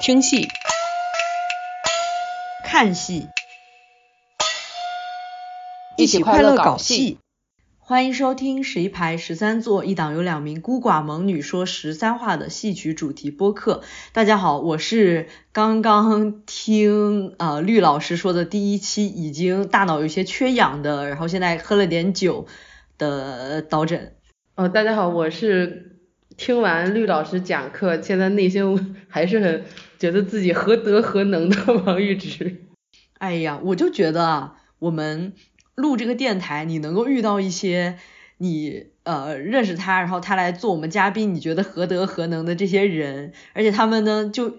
[0.00, 0.48] 听戏、
[2.64, 3.28] 看戏，
[5.96, 7.18] 一起快乐搞戏。
[7.78, 13.82] 欢迎收听十一排十三座一档由两名孤寡萌女说十三话的戏曲主题播客。
[14.12, 22.46] 大家好，我是刚刚听呃绿老师说的第一期已经大脑有些缺氧的，然后现在喝了点酒
[22.98, 24.16] 的导诊。
[24.56, 25.93] 哦，大家好，我是
[26.36, 29.64] 听完绿老师讲课，现在内心还是很
[29.98, 32.64] 觉得自己何德何能的 王玉芝。
[33.18, 35.32] 哎呀，我就觉得啊，我们
[35.74, 37.98] 录这个电台，你能够遇到一些
[38.38, 44.56] 你呃认识他，然后他来做我们嘉宾，你觉得何德何能的这些人，而且他们呢就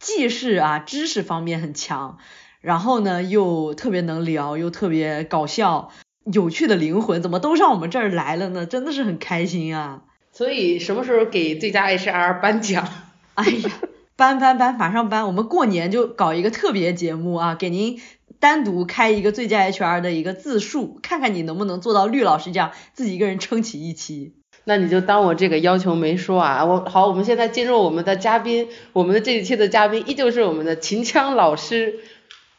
[0.00, 2.18] 既是啊知识方面很强，
[2.60, 5.90] 然后呢又特别能聊，又特别搞笑。
[6.32, 8.66] 有趣的灵魂怎么都上我们这儿来了呢？
[8.66, 10.02] 真的是很开心啊！
[10.32, 12.88] 所以什么时候给最佳 HR 颁奖？
[13.34, 13.70] 哎呀，
[14.16, 15.26] 颁颁颁，马上颁！
[15.26, 18.00] 我们过年就搞一个特别节目啊，给您
[18.40, 24.34] 单独开一个最佳 HR 的一个自述，看看你能不能做到绿老师这样自己一个人撑起一期。
[24.64, 26.64] 那你就当我这个要求没说啊。
[26.64, 32.00] 我好，我们现在进入我们的嘉宾，我们的这一期的嘉宾依旧是我们的秦腔老师。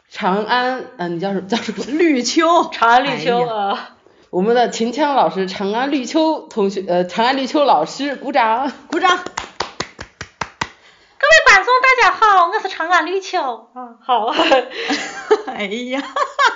[0.09, 1.47] 长安，嗯，你叫什么？
[1.47, 1.83] 叫什么？
[1.97, 3.92] 绿秋，长安绿秋啊。
[4.33, 9.15] 我们的秦腔老师，长安绿秋同学，呃，长安绿秋老师，鼓掌，鼓掌。
[9.15, 9.29] 各位
[11.45, 13.39] 观众，大家好，我是长安绿秋，
[13.75, 14.33] 啊，好。
[15.45, 16.01] 哎呀。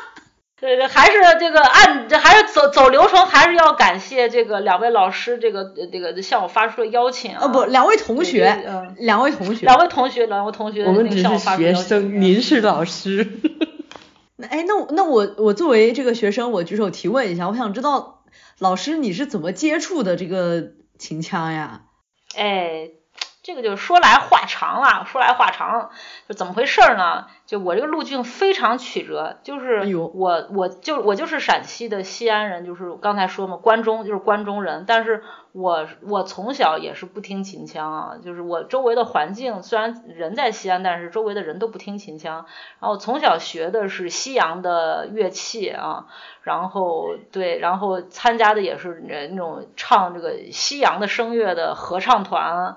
[0.60, 7.48] 对对，还是这个按，这还是走走流程，还是要感谢这个两位老师，这个这个向我发出的邀请啊。
[7.48, 8.60] 不，两位同学，
[8.98, 13.28] 两位同学，两位同学，两位同学，我们只是学生，您是老师。
[14.38, 18.24] 那哎，那我那我我作为这个学生，我举手提问一下，我想知道
[18.60, 21.86] 老师你是怎么接触的这个秦腔呀？
[22.36, 22.92] 哎。
[23.48, 25.90] 这个就说来话长了，说来话长，
[26.28, 27.28] 就怎么回事呢？
[27.46, 35.24] 就我这个路径非常曲折，就是我我就我就是陕西的西安人，就是刚才说嘛，关中就是关中人，但是
[35.54, 42.46] 我我从小也是不听秦腔啊，就是我周围的环境虽然人在西安，但是周围的人都不听秦腔，
[42.82, 46.08] 然后从小学的是西洋的乐器啊，
[46.42, 52.76] 然后对，然后参加的也是那种唱这个西洋的声乐的合唱团。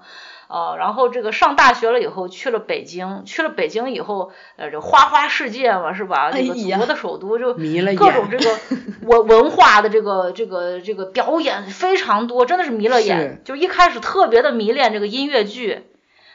[0.51, 6.33] 啊，然后这个上大学了以后去了北京，去了北京以后，呃，这花花世界嘛，是吧？
[6.33, 8.59] 这个祖国的首都就各种这个
[9.07, 13.43] 文文化的这个这个这个表演非常多，真的是迷了眼。
[13.45, 15.85] 就一开始特别的迷恋这个音乐剧，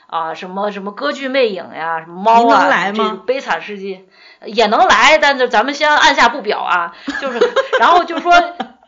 [0.07, 4.05] 啊，什么什么歌剧魅影呀，什么猫啊，这悲惨世界
[4.45, 6.95] 也能来，但是咱们先按下不表啊。
[7.21, 7.39] 就是，
[7.81, 8.31] 然后就说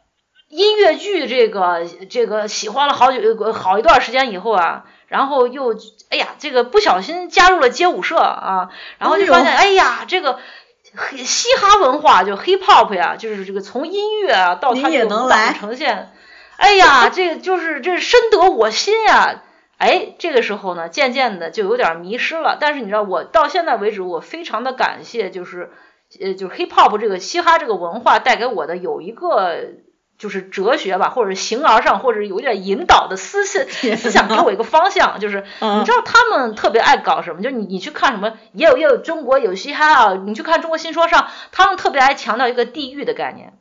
[0.47, 4.85] 音乐剧这个这个喜欢了好久好一段时间以后啊。
[5.07, 5.73] 然后又
[6.09, 8.69] 哎呀，这个不小心加入了街舞社啊，
[8.99, 10.39] 然后就发现哎呀，这个
[11.17, 16.11] 嘻哈文化就 hip hop 呀，就是这个从音乐啊到它的舞蹈呈现，
[16.57, 19.43] 哎呀，这就是这深得我心呀！
[19.77, 22.57] 哎，这个时候呢，渐渐的就有点迷失了。
[22.59, 25.71] 但是你知道，我到现在为止，我非常的感谢，就是
[26.19, 29.57] 呃，就是 hip hop 这个嘻哈这个文化带给我的有一个。
[30.17, 33.65] 就是哲学吧，或者形而上，或者有点引导的思想
[33.97, 35.19] 思想，给我一个方向。
[35.19, 37.41] 就是你知道他们特别爱搞什么？
[37.43, 40.13] 就是你你去看什么，也有也有中国有嘻哈啊。
[40.13, 43.53] 你去看中国新说唱，他们特别爱强调一个地域的概念。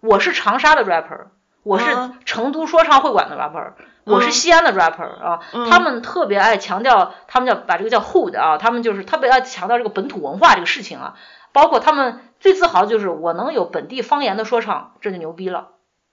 [0.00, 1.26] 我是长沙的 rapper，
[1.62, 1.84] 我是
[2.24, 3.72] 成都说唱会馆的 rapper，
[4.04, 5.40] 我是西安的 rapper 啊。
[5.68, 11.14] 他们特别爱强调，他们叫把这个叫 hood 啊，他们就是特别爱强调这个本土文化这个事情啊。
[11.52, 15.68] 包括他们最自豪就是我能有本地方言的说唱，这就牛逼了。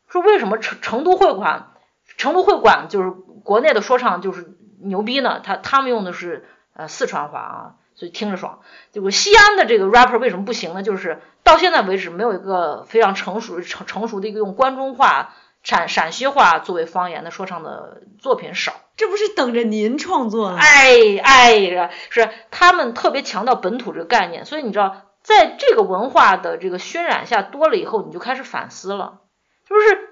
[0.09, 1.73] 说为什么成成都会馆，
[2.17, 5.41] 成都会馆就是国内的说唱就是牛逼呢？
[5.43, 8.59] 他他们用的是呃四川话啊，所以听着爽。
[8.91, 10.83] 结果西安的这个 rapper 为什么不行呢？
[10.83, 18.73] 就是到现在为止没有一个非常成熟成成熟的一个用关中话、陕陕西话作为方言的说唱的作品少。
[18.95, 20.57] 这不是等着您创作了？
[20.57, 29.19] 哎哎呀，是他们特别强调本土这个概念，所以你知道，在这个文化的这个渲染下多了以后，你就开始反思了。
[29.69, 30.09] 就是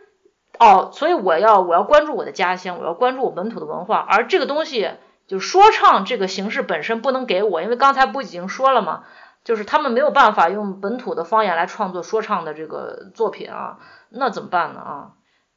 [0.59, 4.89] 哦，所以我要我要关注我的家乡，我要关注我本土的文化，而这个东西
[5.27, 9.03] 就说唱这个形式本身不能给我，因为刚才不已经说了吗？
[9.43, 13.79] 就是他们没有办法用本土的方言来创作说唱的这个作品啊，
[14.09, 15.11] 那怎么办呢啊？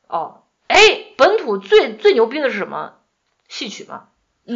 [0.09, 0.79] 哦，哎，
[1.17, 2.93] 本土最最牛逼的是什么？
[3.49, 4.09] 戏曲嘛。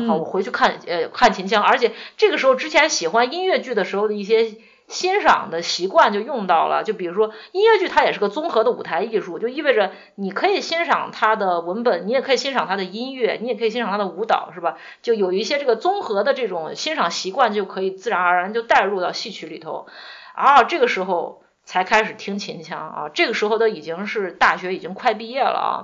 [0.08, 4.56] 好，我回去看呃看秦腔，而且这个时候之前喜欢音乐剧的时候的一些。
[4.92, 6.84] 欣赏的习惯就用到了。
[6.84, 14.76] 就比如说音乐剧，它也是个综合的舞台艺术，就意味着你可以欣赏它的文本，你也可以欣赏它的音乐，你也可以欣赏它的舞蹈，是吧？
[15.02, 19.86] 就有一些这个综合的这种欣赏习惯，就可以自然而然就带入到戏曲里头。
[20.34, 21.42] 啊，这个时候。
[21.64, 25.74] 才开始听秦腔啊，这个时候都已经是大学已经快毕业了啊，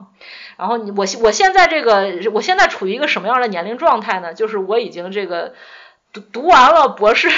[0.59, 4.35] 然后你我我现在这个我现在处于一个什么样的年龄状态呢？
[4.35, 5.55] 就是我已经这个
[6.13, 7.29] 读读完了博士，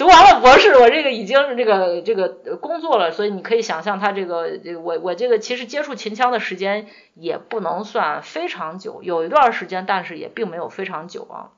[0.00, 4.48] 读完了博士，我这个已经这个这个工作了，所以你可以想象他这个
[4.82, 11.52] 我我这个其实接触秦腔的时间也不能算非常久，有一段时间，但是也并没有非常久啊。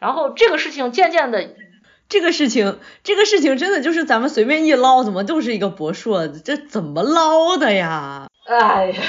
[0.00, 1.50] 然后这个事情渐渐的。
[2.08, 6.26] 这个事情，这个事情真的就是咱们随便一捞，怎么就是一个博硕？
[6.26, 8.26] 这怎么捞的呀？
[8.46, 9.02] 哎呀，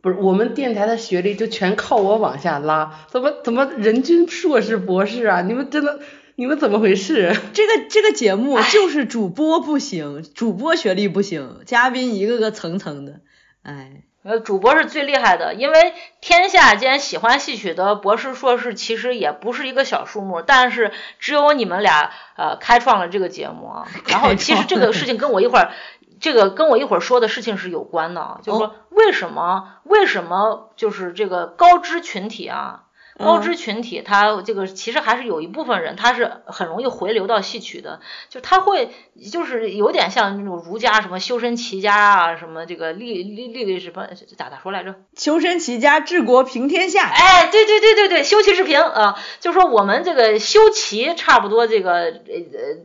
[0.00, 5.42] 不是，我们电台的学历就全靠我往下拉，怎么怎么人均硕士博士啊？
[5.42, 5.98] 你们真的，
[6.40, 7.36] 你们怎么回事？
[7.52, 13.20] 这个这个节目就是主播不行，主播学历不行，嘉宾一个个层层的，
[13.62, 14.04] 哎。
[14.22, 15.92] 呃，主播是最厉害的，因为
[16.22, 23.88] 天下间喜欢戏曲的博士、硕士其实也不是一个小数目，但是只有你们俩呃开创了这个节目啊。
[24.08, 25.72] 然后其实这个事情跟我一会儿，
[26.20, 32.84] 这个跟我一会儿说的事情是有关的，就是说为什么为什么就是这个高知群体啊。
[33.22, 38.90] 高知群体，他这个其实还是有一部分人，他是很容易回流到戏曲的，就他会
[39.30, 44.94] 就是有点像那种儒家什么修身齐家啊，什么这个立立立立什么咋咋说来着？
[45.16, 47.04] 修身齐家治国平天下。
[47.08, 52.12] 哎，对对对对对，修齐治平啊，就说我们这个修齐差不多这个呃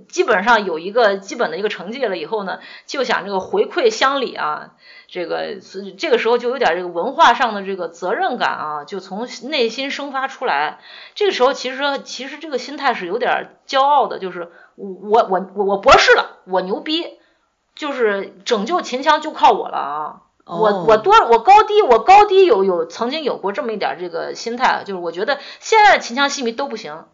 [0.09, 4.71] 基本上有一个基本的一个成绩了以后呢，就想这个回馈乡里啊。
[5.15, 10.79] 这个是这个时候就有点这个文化上的这个责任感啊，就从内心生发出来。
[11.13, 17.17] 这个时候其实其实这个心态是有点骄傲的，就是我我我我博士了，我牛逼，
[17.75, 20.21] 就是拯救秦腔就靠我了啊！
[20.45, 27.05] 我我多我高低我高低有有曾经有过这么一点这个心态，就是我觉得现在的秦腔戏迷都不行。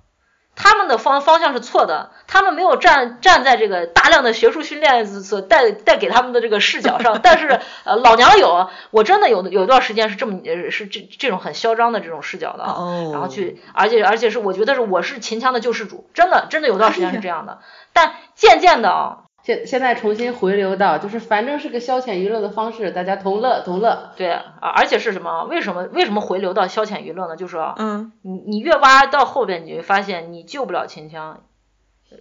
[0.56, 10.39] 他们的方方向是错的，他们没有站站在这个大量的学术训练所带带给他们的这个视角上， 但是呃老娘有，我真的有有一段时间是这么
[10.69, 12.63] 是这这种很嚣张的这种视角的，
[13.12, 17.59] 然后去而且而且是我觉得是我是秦腔的救世主，真的真的有段时间是这样的，
[17.94, 19.18] 但渐渐的啊。
[19.44, 24.12] 现现在重新回流到，就是反正是个消遣娱乐的方式，大家同乐同乐。
[24.16, 25.46] 对啊，而且是什么？
[25.46, 27.36] 为什么为什么回流到消遣娱乐呢？
[27.36, 31.42] 就是说，嗯，你你越挖到后边，你会发现你救不了秦腔，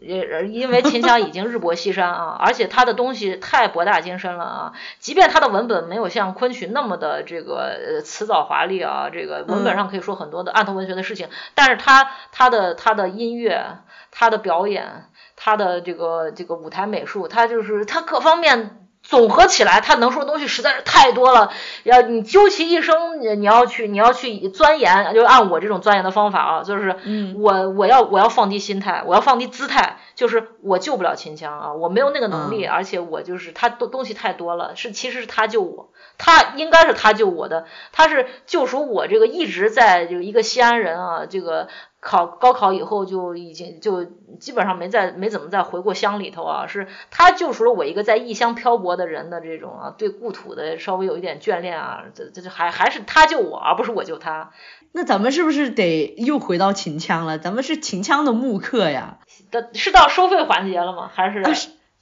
[0.00, 4.72] 也因为秦腔已经日薄西山啊，而且他的东西太博大精深了啊。
[4.98, 13.76] 即便他的文本没有像昆曲那么的这个呃辞藻华丽啊，这个文本上可以说很多的暗头文学的事情，但是他他的他的音乐，
[14.10, 15.04] 他的表演。
[15.42, 21.50] 他的这个这个舞台美术，他就是他各方面总合起来，他能说的东西实在是太多了。
[21.84, 26.94] 要你究其一生，你要去你要去钻研，就按我这种钻研的方法啊，就是
[27.38, 35.88] 我我要我要放低心态，我要放低姿态，就是我救不了秦腔啊，我没有那个能力，而且我就是他东东西太多了，是其实是他救我，
[36.18, 41.68] 他应该是他救我的，他是救赎我这个一直在就一个西安人啊，这个。
[42.00, 44.04] 考高考以后就已经就
[44.38, 54.50] 基本上没再没怎么再回过乡里头啊，是他救赎了我一个在异乡漂泊的人的这种啊对故土的稍微有一点眷恋啊，这这还还是他救我而不是我救他。
[54.92, 57.38] 那咱们是不是得又回到秦腔了？
[57.38, 59.18] 咱们是秦腔的慕课呀。
[59.50, 61.10] 的是到收费环节了吗？
[61.12, 61.42] 还是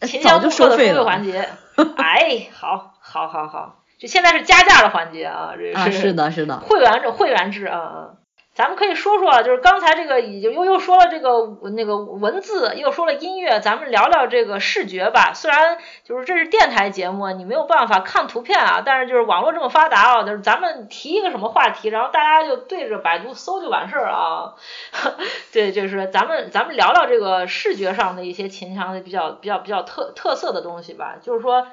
[0.07, 1.49] 秦腔慕课的收费环节？
[1.97, 8.11] 哎，好，好，好，好，就现在是加价的环节啊，这是是的，是的，会员制，会员制啊。
[8.59, 15.33] 咱们可以说说，就是刚才这个已经又又说了这个那个文字，又说了音乐，咱们聊聊这个视觉吧。
[15.33, 24.55] 虽然就是这是电台节目，你没有办法看图片啊，但是就是网络这么发达啊，就是咱们提一个什么话题，然后大家就对着百度搜就完事儿啊。
[25.55, 31.69] 对，就是咱们咱们聊聊这个视觉上的一些秦腔的比较比较比较特特色的东西吧，就是说。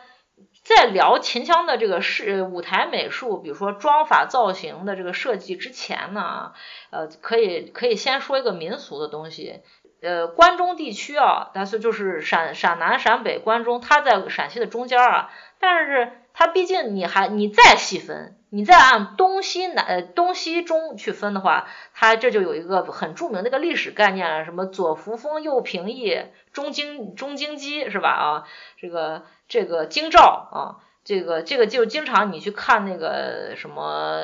[0.65, 6.53] 在聊秦腔的这个是舞台美术，比如说妆法造型的这个设计之前呢，
[6.89, 9.61] 呃，可以可以先说一个民俗的东西。
[10.01, 15.29] 呃，关中地区啊，但是就是陕陕南、陕北、关中，它在陕西的中间啊。
[15.59, 26.21] 但是它毕竟你还你再细分，你再按东西南呃东西中去分的话，它这就有一个很著名的一个历史概念了，什么左扶风右平易，
[26.53, 28.09] 中京中京畿是吧？
[28.09, 28.43] 啊，
[28.77, 29.23] 这个。
[29.47, 34.23] 这个京兆啊，这个这个就经常你去看那个什么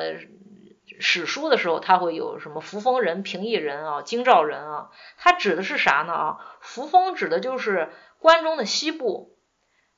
[0.98, 6.38] 史书的时候，他会有什么扶风人、平邑人啊、京兆人啊，它指的是啥呢啊？
[6.58, 9.36] 扶风指的就是关中的西部，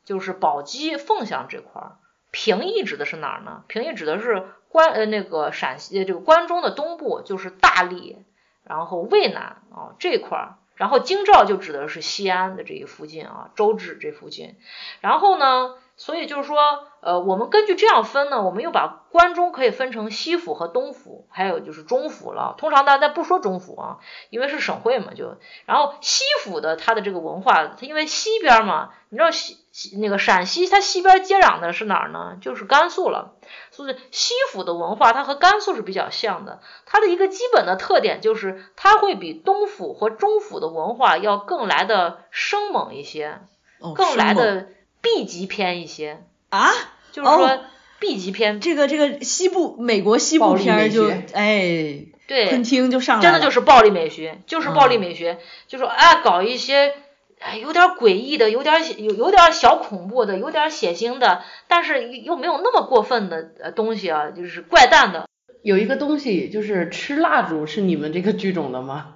[0.04, 1.96] 就是宝鸡、凤翔这块儿。
[2.34, 3.62] 平邑指的是哪儿呢？
[3.68, 8.24] 平邑指的是关呃那个陕西这个关中的东部，就是大荔，
[8.64, 10.56] 然后渭南啊这块儿。
[10.74, 14.56] 然后京兆就指的是西安的这一附近啊，周至这附近。
[15.00, 15.76] 然后呢？
[15.96, 16.58] 所以就是说，
[17.02, 22.56] 呃，我们根据这样分呢，我们又把关中可以分成西府和东府，还有就是中府了。
[22.58, 23.98] 通常大家不说中府啊，
[24.28, 25.36] 因为是省会嘛，就
[25.66, 29.56] 然后西府的它的这个文化，它因为西边嘛，你知道西
[30.00, 32.36] 那个陕西它西边接壤的是哪儿呢？
[32.40, 33.34] 就是甘肃了。
[33.70, 43.40] 所以西府的文化它和甘肃是比较像的，它的一个基本的特点就是它会比东府和中府的文化要更来的生猛一些，
[43.94, 44.68] 更来的。
[45.04, 46.70] B 级片一些啊，
[47.12, 47.60] 就是说
[48.00, 55.38] B 级片，这个这个西部美国西部片就哎，对，昆汀就上来真的就是暴力美学，就是暴力美学，
[55.68, 56.94] 就是哎搞一些
[57.44, 65.28] 哎有点诡异的，有点有有点小恐怖的，有点血腥的，但是又没有那么过分的呃东西啊，就是怪诞的。
[65.62, 69.08] 有一个东西就是吃蜡烛，是你们这个剧种的吗？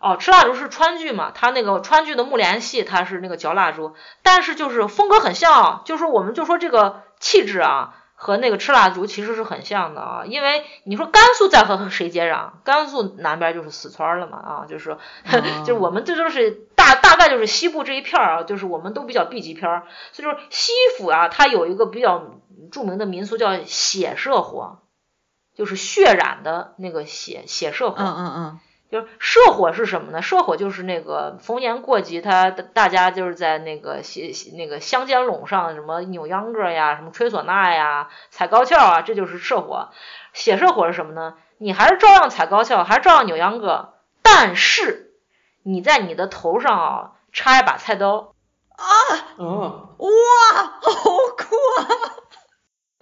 [0.00, 1.30] 哦，吃蜡烛是川剧嘛？
[1.32, 10.22] 他那个川剧的木莲戏，他是那个嚼蜡烛，但是就是风格很像，就是我们就说这个气质啊，和那个吃蜡烛其实是很像的啊。
[10.24, 12.50] 因为你说甘肃在和谁接壤？
[12.62, 14.96] 甘肃南边就是四川了嘛啊，就是
[15.66, 22.36] 就是我们这都是大大概就是西部这一片儿啊，就是我们都比较 B 级片儿，所以说西府啊，它有一个比较
[22.70, 24.78] 著名的民俗叫血社火，
[25.56, 27.96] 就是血染的那个血血社火。
[27.98, 28.60] 嗯嗯嗯。
[28.92, 30.20] 就是社火是什么呢？
[30.20, 39.88] 社火就是那个逢年过节，他大家就是在那个西那个乡间垄上，什么扭秧歌呀，什么吹唢呐呀，踩高跷啊，这就是社火。
[40.34, 41.34] 写社火是什么呢？
[41.56, 45.14] 你还是照样踩高跷，还是照样扭秧歌，但是
[45.62, 48.34] 你在你的头上啊插一把菜刀
[48.76, 48.84] 啊，
[49.38, 50.08] 哦，哇，
[50.80, 50.92] 好
[51.38, 52.21] 酷啊！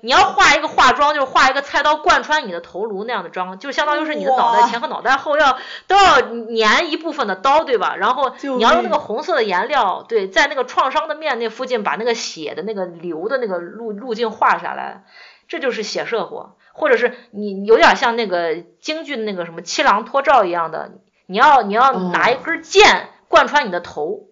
[0.02, 7.97] 你要画一个化妆，就是画一个菜刀贯穿你的头颅那样的妆，就相当于是你的脑袋前和脑袋后要都要粘一部分的刀，对吧？
[7.97, 15.04] 然后你要用那个红色的颜料，对，在那个创伤的面那附近把那个血的那个流的那个路路径画下来，
[15.49, 20.92] 这就是血射火，或者是你有点像那个京剧的那个什么七郎脱罩一样的，
[21.26, 24.30] 你要你要拿一根剑贯穿你的头。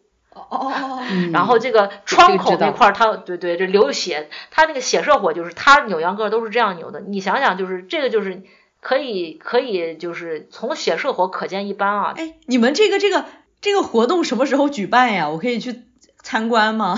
[0.50, 1.02] 哦，
[1.32, 7.00] 然后这个窗口那块儿，它对对，这流血，它那个血射火就是它扭秧歌都是这样扭的。
[7.00, 8.42] 你想想，就是这个就是
[8.80, 12.14] 可以可以就是从血射火可见一斑啊。
[12.16, 13.24] 哎，你们这个这个
[13.60, 15.28] 这个活动什么时候举办呀？
[15.28, 15.82] 我可以去
[16.22, 16.96] 参观吗？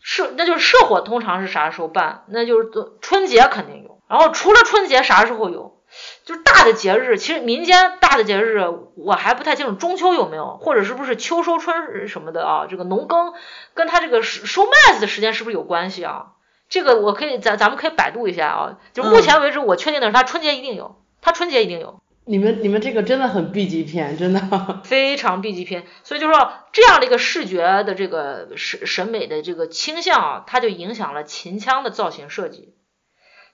[0.00, 2.24] 射，那就是射火通常是啥时候办？
[2.28, 4.00] 那就是春节肯定有。
[4.08, 5.77] 然后除了春节啥时候有？
[6.24, 8.62] 就是大的节日，其实民间大的节日
[8.96, 12.66] 我还不太清楚，中秋有没有，或者是不是秋收春什么的啊？
[12.68, 13.32] 这个农耕
[13.74, 16.32] 跟他这个收收麦子的时间是不是有关系啊？
[16.68, 18.78] 这个我可以咱咱们可以百度一下啊。
[18.92, 22.00] 就目前为止，我确定的是他春节一定有，他春节一定有。
[22.26, 24.40] 你们你们这个真的很 B 级片，真的
[24.84, 25.84] 非常 B 级片。
[26.04, 32.74] 所以就说这样的一个视觉的这个审审美的这个倾向啊，它就影响了秦腔的造型设计。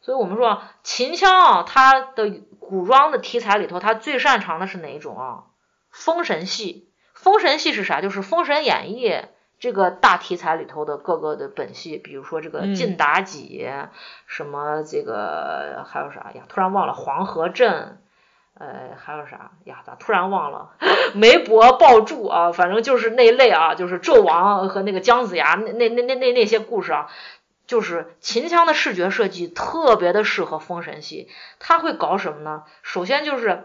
[0.04, 2.30] 所以我们说秦腔啊，它的
[2.60, 5.44] 古装的题材里头，它最擅长的是哪一种啊？
[5.90, 6.90] 封神戏。
[7.14, 8.02] 封神戏是啥？
[8.02, 9.08] 就是《封神演义》
[9.58, 13.66] 这个大题材里头的各个的本戏，比如说这个晋妲己，
[14.26, 16.42] 什么这个还有啥呀？
[16.50, 18.02] 突然忘了黄河镇，
[18.58, 19.78] 呃，还有啥呀？
[19.86, 20.72] 咋突然忘了？
[21.16, 27.08] 梅伯抱柱啊，反正就是那一类啊，就是纣王和那个姜子牙那那那那那那些故事啊。
[27.66, 31.28] 就是秦腔的视觉设计特别的适合封神戏，
[31.58, 32.64] 他会搞什么呢？
[32.82, 33.64] 首先就是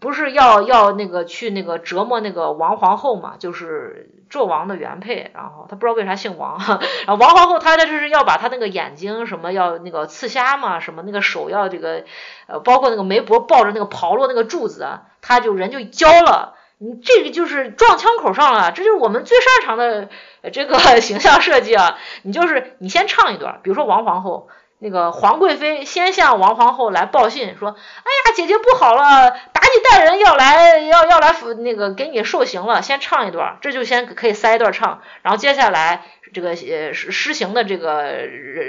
[0.00, 6.58] 不是要要那个去那个折磨那个王皇后嘛，就是纣王的原配，然后他不知道为啥姓王，
[7.06, 12.04] 然后王皇后她这是要把她那个眼睛什么要那个刺瞎嘛，什么那个手要这个
[12.46, 14.86] 呃，包括那个媒婆抱着那个刨落那个柱子，
[15.22, 16.56] 他就人就焦了。
[16.82, 20.08] 你这个就是撞枪口上了，这就是我们最擅长的
[20.50, 21.98] 这个 形象设计啊！
[22.22, 38.22] 你就是你先唱一段，比如说王皇后，那个皇贵妃先向王皇后来报信，说：“哎呀，姐姐不好了，妲己带人要来，要要来那个给你受刑了。”先唱一段，这就先可以塞一段唱，然后接下来这个呃施施行的这个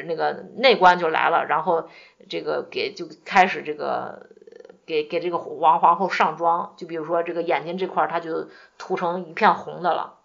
[0.06, 1.88] 那个内官就来了，然后
[2.30, 4.31] 这个给就开始这个。
[4.92, 10.16] 给给这个王皇后上妆，就比如说这个眼睛这块儿，它就涂成一片红的了，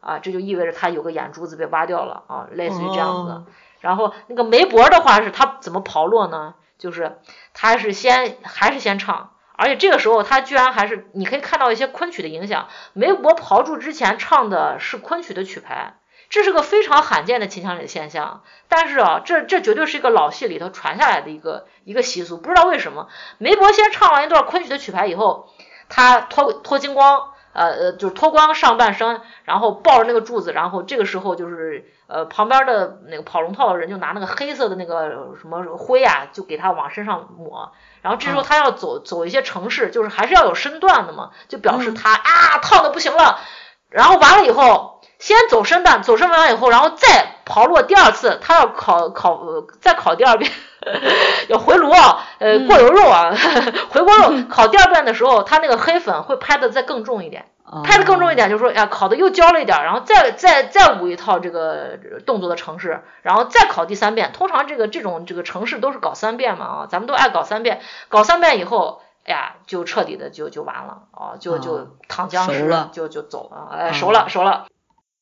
[0.00, 3.44] 啊，这就意味着他有个眼珠子被挖掉了啊，类似于这样子。
[3.78, 6.56] 然后那个媒婆的话是他怎么刨落呢？
[6.76, 7.18] 就是
[7.54, 12.66] 他是先还是先唱，而且这个时候他居然还是你可以看到一些昆曲的影响。
[12.94, 15.99] 梅伯刨柱之前唱的是昆曲的曲牌，
[16.30, 18.42] 这是个非常罕见的秦腔里的现象。
[18.68, 25.50] 但是啊，这这绝对是一个老戏里头传下来的一个一个习俗，不知道为什么梅伯先唱完一段昆曲的曲牌以后，
[25.90, 27.32] 他脱脱金光。
[27.52, 37.72] 呃呃，就是脱光上半身，然后抱着那个柱子，然后这个时候就是呃旁边的那个跑龙套的人就拿那个黑色的那个什么灰啊，就给他往身上抹，
[38.02, 43.40] 然后这时候他要走走一些城市，就是还是要有身段的嘛，就表示他啊烫的不行了，
[43.88, 49.40] 然后完了以后先走身段，走身段完以后，然后再刨落第二次，他要烤烤
[49.80, 50.50] 再烤第二遍。
[51.48, 53.34] 要回炉啊，呃，过油肉啊，
[53.92, 57.44] 回锅肉烤第二遍的时候，他那个黑粉会拍的再更重一点，
[57.84, 64.32] 拍的更重一点，就是说，哎，烤的又焦了一点，然后再再再舞一套这个动作的城市，然后再烤第三遍。
[64.32, 74.64] 通常这个这种这个城市都是搞三遍嘛啊，咱们都爱搞三遍，搞三遍以后，哎呀，就彻底的就就完了啊，就就躺僵尸了，就就走了，哎，熟了熟了。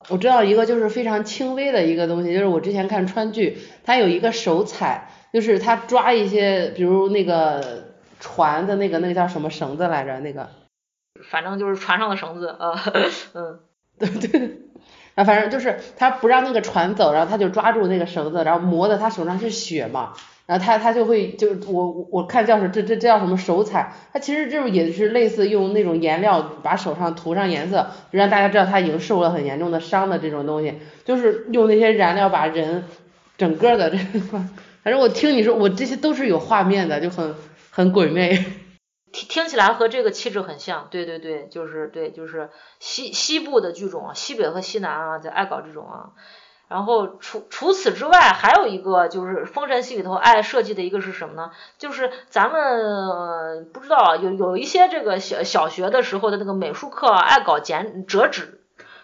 [0.09, 5.11] 我知道一个就是非常轻微的一个东西，就是我之前看川剧，它有一个手踩。
[5.31, 10.19] 就是他抓一些，比如那个船的那个那个叫什么绳子来着？
[10.21, 10.49] 那个，
[11.31, 12.73] 反正就是船上的绳子，啊，
[13.35, 13.61] 嗯，
[14.00, 14.59] 对对，
[15.17, 20.14] 啊，反正就是他不让那个船走，然后他就抓住那个绳子，然后磨的他手上是血嘛，
[20.49, 23.93] 然后他他就会就是我我看叫是这这这叫什么手彩？
[24.14, 32.85] 他其实就是也是类似用那种颜料把手上涂上颜色，就让大家知道他已经受了很严重的伤的这种东西，就是用那些燃料把人
[33.37, 34.38] 整个的这个。
[34.83, 37.35] 反正我听你说，我这些都是有画面的，就很
[37.69, 38.43] 很鬼魅。
[39.12, 42.49] 听听起来和这个气质很像，对对对，就是对，就是
[42.81, 46.12] 西西部的剧种啊，西北和西南啊，在爱搞这种啊。
[46.68, 51.50] 然后除除此之外，还有一个就是封神戏里头爱设计的一个是什么呢？
[51.78, 58.60] 就是咱们不知道有有一些这个小小学的时候的那个美术课爱搞剪折纸。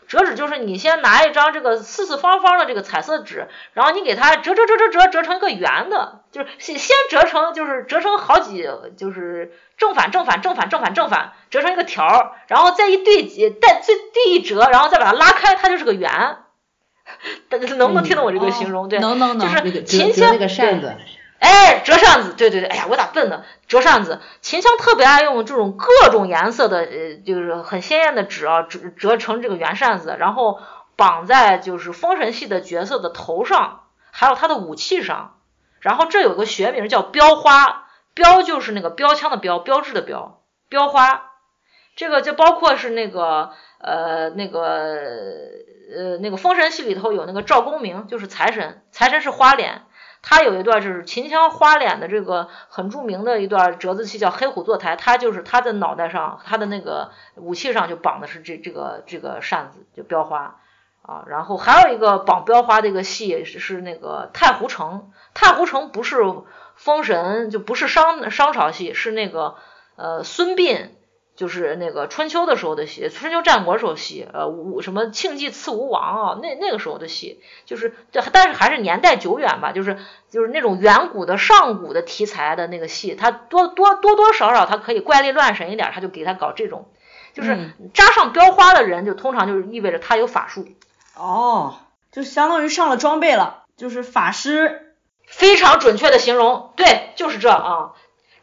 [0.06, 8.68] 折纸就是你先拿一张这个四四方方的这个彩色纸，然后你给它折折折折折折成一个圆的，就是先先折成就是折成好几
[8.98, 16.36] 就是正反正反正反正反正反折成一个条儿，然后再一对几再最对一折，然后再把它拉开，它就是个圆。
[17.76, 18.88] 能不能听懂我这个形容？
[18.88, 19.48] 对，能能能。
[19.64, 20.96] 就是秦腔那个扇子。
[21.40, 23.44] 哎，折扇子，对对对，哎呀，我咋笨呢？
[23.68, 30.60] 折扇子，秦腔特别爱用这种各种颜色的，呃，就是很鲜艳的纸啊，折折成这个圆扇子，然后
[30.96, 35.36] 绑在就是封神系的角色的头上，还有他的武器上。
[35.80, 40.40] 然后这有个学名叫标花，标就是那个标枪的标，标志的标，
[40.70, 41.32] 标花。
[41.94, 44.96] 这个就包括是那个呃那个
[45.92, 49.82] 呃那个封神戏里头有那个赵公明，就是财神，财神是花脸。
[50.26, 54.96] 他有一段就是秦腔花脸的这个很著名的一段折子戏，叫黑虎坐台。
[54.96, 60.60] 他就是他的脑袋上，他的那个武器上就绑的是这这个这个扇子，就标花
[61.02, 61.24] 啊。
[61.26, 65.10] 然后还有一个绑标花的一个戏是是那个太湖城。
[65.34, 66.16] 太湖城不是
[66.74, 69.56] 封神，就不是商商朝戏，是那个
[69.96, 70.88] 呃孙膑。
[71.36, 79.98] 就是那个春秋的时候的戏，春秋战国时候戏，呃，武什么庆忌刺吴王啊，那那个时候的戏，就是对，但是还是年代久远吧，就是
[80.30, 86.86] 就是那种远古的上古的题材的那个戏，它多多多多少少它可以怪力乱神一点，他就给他搞这种，
[87.32, 90.68] 就是扎上标花的人，就通常就是意味着他有法术。
[91.16, 91.74] 哦，
[92.12, 94.94] 就相当于上了装备了，就是法师，
[95.26, 97.92] 非常准确的形容，对，就是这啊。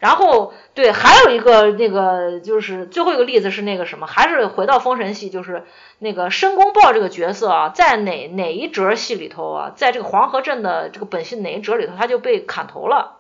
[0.02, 5.64] 然后对，还有一个那个就是最后一个例子是那个什么，还是回到封神戏，就是
[6.00, 13.20] 那个申公豹这个角色啊，在哪哪一折戏里头啊，在这个黄河镇的这个本戏哪一折里头，他就被砍头了，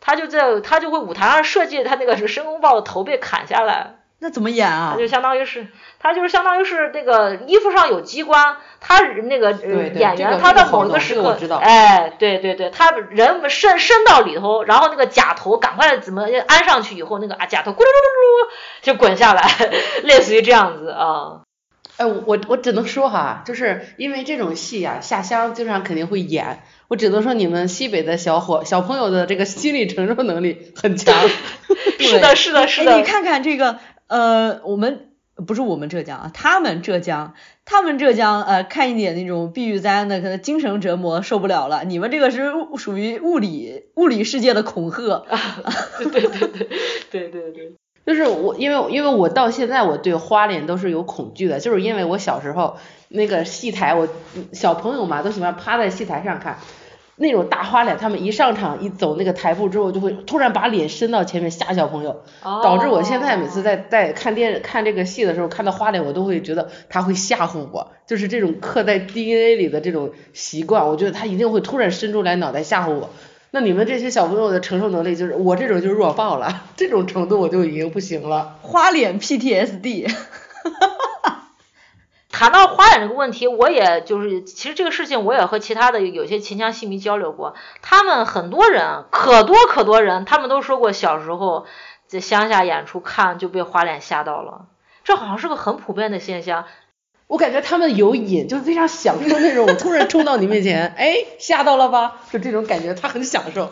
[0.00, 3.96] 他就在他就会舞台上设计他那个是申公豹的头被砍下来。
[4.24, 4.94] 那怎么演啊？
[4.96, 5.66] 就相当于是，
[5.98, 19.42] 他就是相当于是那个衣服上有机关，他那个演员他在某一个时刻，哎，对对对，他人伸伸到里头，然后那个假头赶快怎么安上去以后，那个啊假头咕噜噜噜噜就滚下来，
[20.04, 21.40] 类似于这样子啊。
[21.96, 31.12] 哎，我我只能说哈，就是因为这种戏啊，下乡经常肯定会演，我只能说你们西北的小伙小朋友的这个心理承受能力很强。
[31.98, 32.96] 是的，是的，是的。
[32.96, 33.78] 你看看这个。
[34.06, 35.08] 呃，我们
[35.46, 37.34] 不是我们浙江啊，他们浙江，
[37.64, 41.84] 他们浙江呃，看一点那种碧玉簪的，可能精神折磨受不了了。
[41.84, 45.24] 你们这个是属于物理物理世界的恐吓。
[45.98, 46.68] 对对对对
[47.10, 47.72] 对对对，
[48.04, 52.76] 就是我，因为因为我到现在我对花脸都是有恐惧的，就是因为我小时候
[53.08, 54.08] 那个戏台，我
[54.52, 56.58] 小朋友嘛都喜欢趴在戏台上看。
[57.22, 73.08] 那种大花脸，他们一上场一走那个台步之后，就会突然把脸伸到前面吓小朋友，导致我现在每次在在看电看这个戏的时候，看到花脸我都会觉得他会吓唬我，就是这种刻在 DNA 里的这种习惯，我觉得他一定会突然伸出来脑袋吓唬我。
[73.52, 78.58] 那你们这些小朋友的承受能力，就是我这种就是弱爆了，这种程度我就已经不行了。
[78.62, 80.10] 花脸 PTSD。
[82.32, 91.66] 谈到花脸这个问题，我也就是其实这个事情，我也和其他的有些秦腔戏迷交流过，他们很多人可多可多人，他们都说过小时候
[92.08, 94.66] 在乡下演出看就被花脸吓到了，
[95.04, 96.64] 这好像是个很普遍的现象。
[97.28, 102.16] 我感觉他们有瘾，就是非常享受那种突然冲到你面前， 哎，吓到了吧？
[102.32, 103.68] 就这种感觉，他很享受。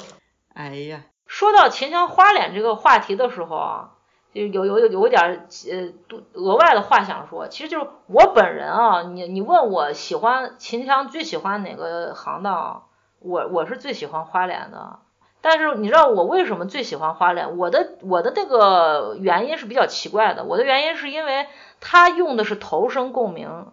[0.55, 3.91] 哎呀，说到秦腔花脸这个话题的时候啊。
[4.33, 5.93] 就有有有有点呃
[6.35, 12.85] 额外的话想说，其实就是我本人啊，你你问我喜欢秦腔最喜欢哪个行当，
[13.19, 15.01] 我我是最喜欢花脸的。
[15.41, 17.57] 但是你知道我为什么最喜欢花脸？
[17.57, 21.49] 我的我的那个原因是比较奇怪的，我的原因是因为
[21.81, 23.73] 他用的是头声共鸣，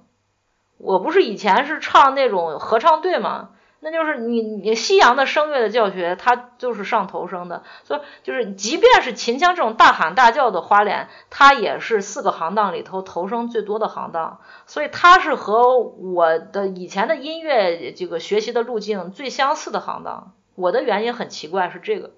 [0.78, 3.50] 我不是以前是唱那种合唱队嘛。
[3.80, 20.34] 那就是你你西洋的声乐的教学，它就是上头声的，所以就是即便是秦腔这种大喊大叫的花脸，它也是四个行当里头头声最多的行当，所以它是和我的以前的音乐这个学习的路径最相似的行当。
[20.56, 22.14] 我的原因很奇怪是这个，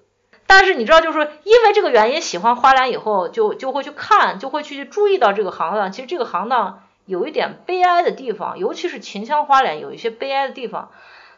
[0.46, 5.92] 但是你知道，就是因为这个原因喜欢花脸以后，就就会去看，就会去注意到这个行当。
[5.92, 10.90] 其实这个行当有一点悲哀的地方，尤其是秦腔花脸有一些悲哀的地方。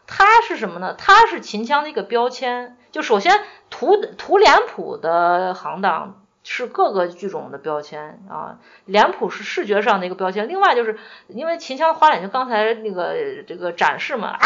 [0.07, 0.95] 它是什么呢？
[0.97, 2.77] 它是秦腔的一个标签。
[2.91, 10.47] 就首先图图脸谱的行当是各个剧种的标签啊，脸谱是视觉上的一个标签。
[10.47, 14.39] 另外就是因为秦腔花脸，就刚才那个这个展示嘛，啊，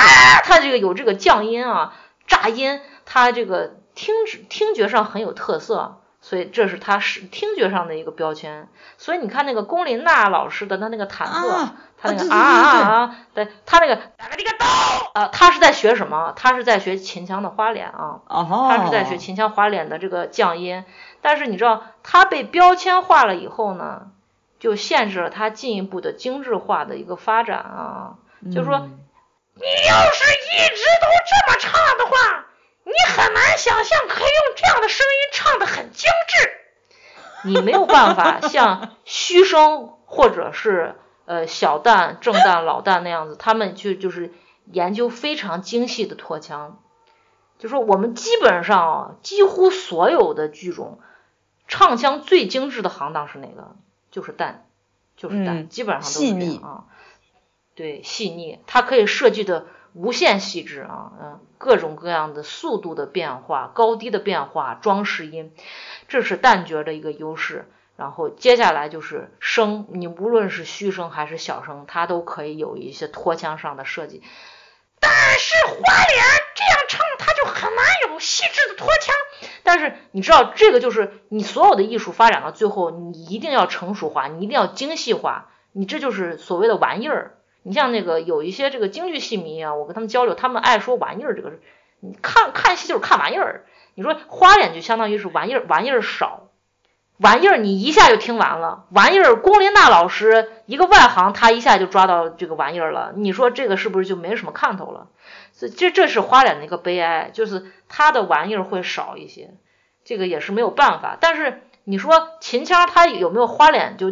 [0.43, 1.93] 它这个有这个降音啊、
[2.25, 4.13] 炸音，它这个听
[4.47, 8.67] 听觉上很有特色，所以这是他是听觉上的一个标签。
[8.97, 11.69] 所以你看那个龚琳娜老师的他那个忐忑。
[11.99, 13.15] 他那个啊啊啊！
[13.33, 14.67] 对他那个打个这个刀
[15.15, 16.31] 啊，他是在学什么？
[16.35, 20.85] 他是在学秦腔的花脸啊，他是在学秦腔花脸的这个降音。
[21.23, 24.11] 但是你知道，他被标签化了以后呢，
[24.59, 28.17] 就限制了他进一步的精致化的一个发展啊。
[28.53, 32.45] 就是说，你要是一直都这么唱的话，
[32.87, 37.49] 你很难想象可以用这样的声音唱的很精致。
[37.49, 40.95] 你没有办法像虚声或者是。
[41.29, 44.33] 呃，小旦、正旦、老旦那样子，他们去就是
[44.71, 46.81] 研究非常精细的拖腔，
[47.59, 50.99] 就说我们基本上啊，几乎所有的剧种
[51.67, 53.75] 唱腔最精致的行当是哪个？
[54.09, 54.59] 就是旦，
[55.17, 56.83] 就是旦，基本上都是这样啊。
[57.75, 59.67] 对，细腻，它可以设计的
[59.97, 65.51] 无限细致啊，嗯，各种各样的速度的变化、高低的变化、装饰音，
[66.07, 67.69] 这是旦角的一个优势。
[67.95, 74.21] 然后接下来就是声，你无论是虚声还是小声，它都可以有一些拖腔上的设计。
[74.99, 79.15] 但是花脸这样唱，它就很难有细致的拖腔。
[79.63, 87.36] 但是你知道，这个就是你所有的艺术发展到最后，你一定要成熟化，你一定要精细化，你这就是所谓的玩意儿。
[87.67, 91.51] 你像那个有一些这个京剧戏迷啊，我跟他们交流，他们爱说玩意儿这个，
[91.99, 93.65] 你看看戏就是看玩意儿。
[93.93, 96.43] 你说花脸就相当于是玩意儿，玩意儿少。
[97.17, 103.11] 玩意儿你一下就听完了，玩意儿龚琳娜老师一个外行，他一下就抓到这个玩意儿了。
[103.15, 105.07] 你说这个是不是就没什么看头了？
[105.57, 109.55] 这这这是花脸的一个悲哀，就是他的玩意儿会少一些，
[110.05, 111.17] 这个也是没有办法。
[111.19, 113.97] 但是你说秦腔他有没有花脸？
[113.97, 114.11] 就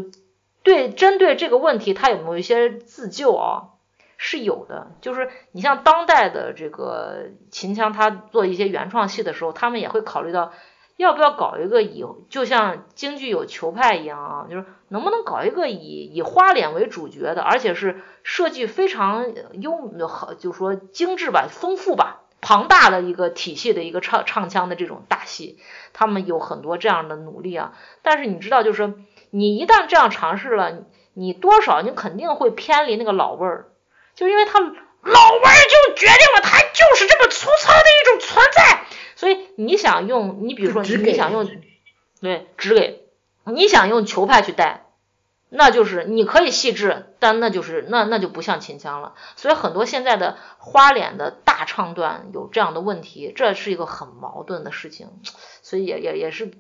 [0.66, 3.70] 对针对这个问题，他有没有一些自救啊？
[4.18, 10.52] 是有的，就是你像当代的这个秦腔，他做一些原创戏的时候，他们也会考虑到。
[10.98, 14.48] 要不要搞一个以就像京剧有球派一样啊？
[14.50, 25.60] 就是能不能搞一个以以花脸为主角的，而且是设计非常优好，就说精致吧、丰富吧、庞大的一个体系的一个唱唱腔的这种大戏，
[25.92, 27.74] 他们有很多这样的努力啊。
[28.02, 28.94] 但是你知道，就是
[29.32, 33.72] 你一旦这样尝试了，你多少你肯定会偏离那个老味儿，
[34.16, 38.86] 就因为它老味儿就决定了它就是这么粗糙的一种存在。
[39.16, 41.50] 所以你想用，你比如说你想用，
[42.22, 43.08] 对，只给，
[43.46, 44.88] 你想用球拍去带，
[45.50, 49.14] 那就是你可以细致，但那就是那那就不像秦腔了。
[49.38, 55.08] 所以很多现在的花脸的大唱段有这样的问题，这是一个很矛盾的事情。
[55.62, 56.52] 所以也也也是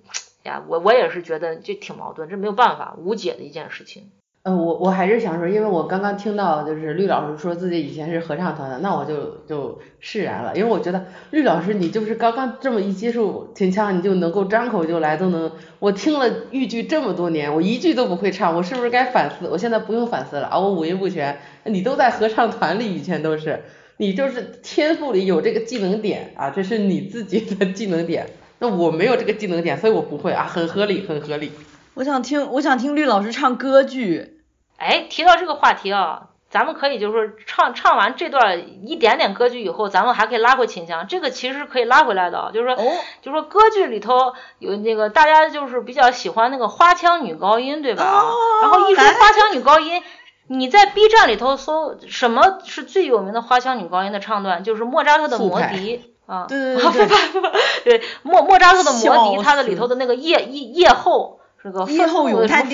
[0.45, 4.12] 呀，我我也是觉得就挺矛盾，这没有办法，无解的一件事情。
[4.43, 15.51] 呃，我我还是想说，因为我刚刚听到就是绿老师说自己以前是合唱团的，那我就就释然了，因为我觉得绿老师你就是刚刚这么一接触秦腔，你就能够张口就来，都能。
[15.79, 19.47] 我听了豫剧这么多年，我一句都不会唱，我是不是该反思？
[19.49, 23.63] 我现在不用反思了啊，我五音不全，你都在合唱团里，以前都是，
[23.97, 28.27] 你就是天赋里有这个技能点啊，这是你自己的技能点，
[28.65, 31.51] 那我没有这个技能点，所以我不会啊，很合理，很合理。
[31.93, 34.41] 我想听，我想听绿老师唱歌剧。
[34.78, 42.75] 哎，提到这个话题啊，咱们可以就是说唱唱完这段一点点歌剧以后，咱们还可以拉回秦腔，这个其实可以拉回来的，就是说，
[43.21, 48.04] 就是说歌剧里头有那个大家就是比较喜欢那个花腔女高音，对吧？
[48.63, 50.01] 然后一说花腔女高音，
[50.47, 61.40] 你在 B 站里头搜什么是最有名的花腔女高音的唱段，就是莫扎特的《魔笛》啊，对对对，对 莫莫扎特的《魔笛》，它的里头的那个夜夜夜后。
[61.64, 62.24] 这个复仇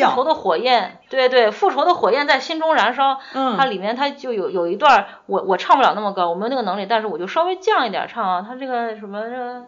[0.10, 3.22] 复仇的火焰，对对，复仇的火焰在心中燃烧。
[3.34, 8.46] 嗯，它里面它就有有一段，我我唱不了那么高，我没有那个能力，但是我就稍微降一点唱啊。
[8.46, 9.66] 它这个什么这。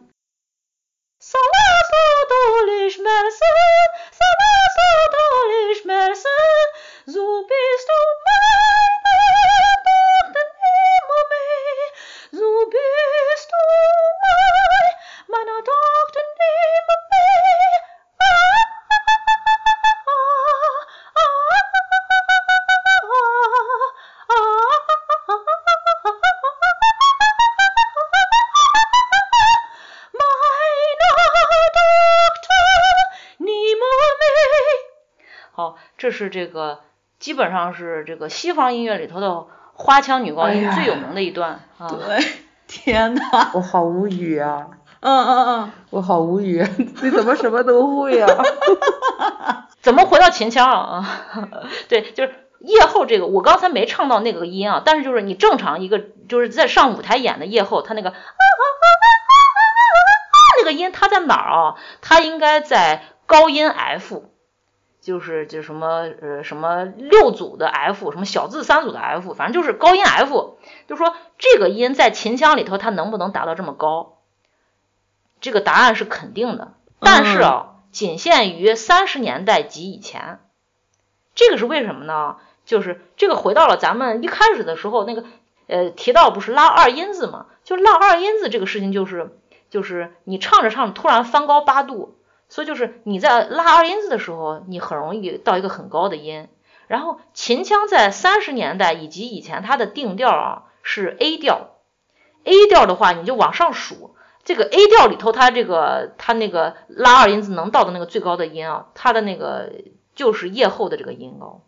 [36.03, 36.81] 这是这个
[37.17, 41.87] 基本上是这个西方音乐里头的花腔女高音最有名的一段啊。
[41.87, 42.42] 对，
[42.83, 43.21] 天呐，
[43.53, 44.67] 我好无语啊。
[44.99, 46.65] 嗯嗯嗯，我好无语，
[47.01, 48.27] 你怎么什么都会啊？
[49.81, 51.05] 怎么回到秦腔啊？
[51.87, 59.95] 对，就是夜后这个，我刚才没唱到那个音啊，但是就是你正常一个就是在上舞台演的夜后，他那个啊啊啊啊啊
[60.27, 61.75] 啊那个音，他在哪儿啊？
[62.01, 64.23] 他应该在高音 F。
[65.03, 70.57] 就是就什么呃什么六组的 F，什么小字三组的 F，反正就是高音 F。
[70.87, 74.19] 就说这个音在秦腔里头它能不能达到这么高？
[75.41, 80.39] 这个答案是肯定的，但是啊，仅限于三十年代及以前。
[81.35, 82.37] 这个是为什么呢？
[82.63, 85.25] 就是这个回到了咱们一开始的时候那个
[85.67, 87.47] 呃提到不是拉二音字嘛？
[87.65, 89.37] 就拉二音字这个事情就是
[89.69, 92.15] 就是你唱着唱着突然翻高八度。
[92.49, 96.47] 所以就是你在拉二音字的时候，你很容易到一个很高的音。
[96.87, 101.69] 然后秦腔在三十年代以及以前，它的定调啊是 A 调。
[102.43, 109.71] A 调的话，你就往上数，这个 A 调里头，它这个它那个拉二音字能到的那个最高的音啊，它的那个
[110.13, 111.61] 就是夜后的这个音高，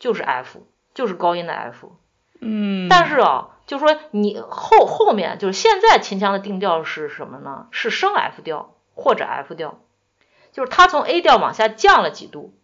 [0.00, 0.58] 就是 F，
[0.92, 1.92] 就是高音的 F。
[2.40, 2.88] 嗯。
[2.90, 7.68] 但是啊，就说你后后面就是现在秦腔的定调是什么呢？
[7.70, 9.78] 是升 F 调或者 F 调。
[10.52, 12.54] 就是它从 A 调往下降了几度，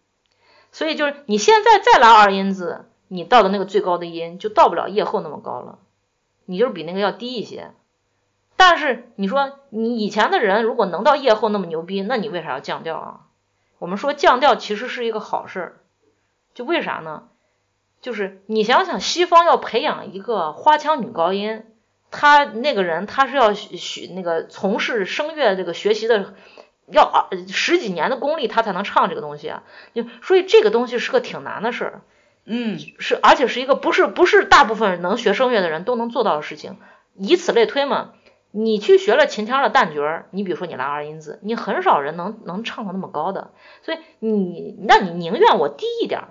[0.71, 5.79] 所以就是你现在再拉二音字，你到的那个最高的音就到不了夜后那么高了，
[6.45, 7.71] 你就是比那个要低一些。
[8.57, 13.19] 但是你说你以前的人如果能到夜后那么牛逼，那你为啥要降调啊？
[13.79, 15.77] 我们说降调其实是一个好事儿，
[16.53, 17.29] 就为啥呢？
[18.01, 21.65] 就是你想想，西方要培养一个花腔女高音，
[22.11, 26.33] 他那个人他是要学那个从事声乐这个学习的。
[26.87, 32.01] 要啊十几年的功力，他才能唱这个东西啊，就所以这个东西是个挺难的事儿，
[32.45, 36.77] 嗯，是而且是一个不是不是大部分能学声乐的人都能做到的事情，
[37.15, 38.11] 以此类推嘛。
[38.57, 43.51] 你去学了秦腔的旦角儿，你比如说你拉二音字，你很少人能能唱到那么高的，
[43.83, 46.21] 所以你那你宁愿我低一点，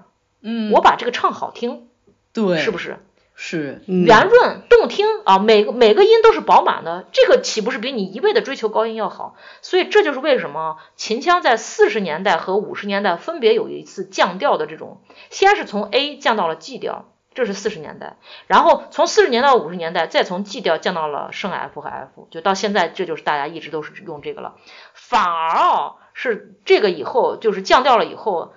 [0.40, 1.88] 嗯，我把这个唱好听，
[2.32, 2.96] 对，是不是？
[3.36, 9.34] 是圆润动听啊，每个每个音都是饱满的，这个岂不是比你一味的追求高音要好？
[9.60, 24.54] 所以这就是为什么秦腔在四十年代和五十年代分别有一次降调的这种，先是从 A 降到了 G 调，这是四十年代，然后从四十年到五十年代再从 G 调降到了升 F 和 F，就到现在这就是大家一直都是用这个了，
[24.92, 28.52] 反而啊是这个以后就是降调了以后，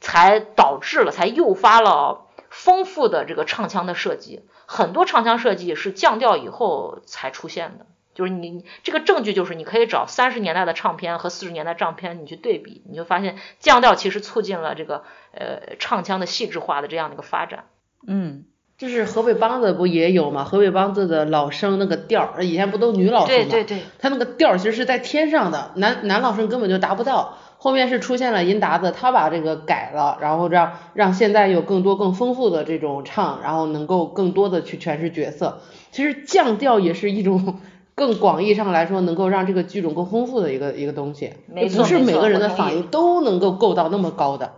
[0.00, 2.26] 才导致了才诱发了。
[2.52, 7.86] 丰富的这个唱腔的设计，很多唱腔设计是降调以后才出现的。
[8.14, 17.64] 就是你这个证据，就是你可以找三十年代的唱片和四十年代唱片，你去对比，你就发现降调其实促进了这个呃唱腔的细致化的这样的一个发展。
[18.06, 18.44] 嗯，
[18.76, 20.44] 就是河北梆子不也有吗？
[20.44, 23.46] 河北梆子的老生那个调儿，以前不都女老生吗？
[23.50, 27.38] 对对对，他那个调儿其实是在天上的，男男老生根本就达不到。
[27.62, 35.60] 后面是出现了银达子，他把这个改了，然后让让现在有更多更丰富的这种唱，然后能够更多的去诠释角色。
[35.92, 37.60] 其实降调也是一种
[37.94, 41.34] 更广义上来说，能够让这个剧种更丰富的一个一个东西。
[41.46, 44.54] 没，不是每个人的嗓音都能够够到那么高的。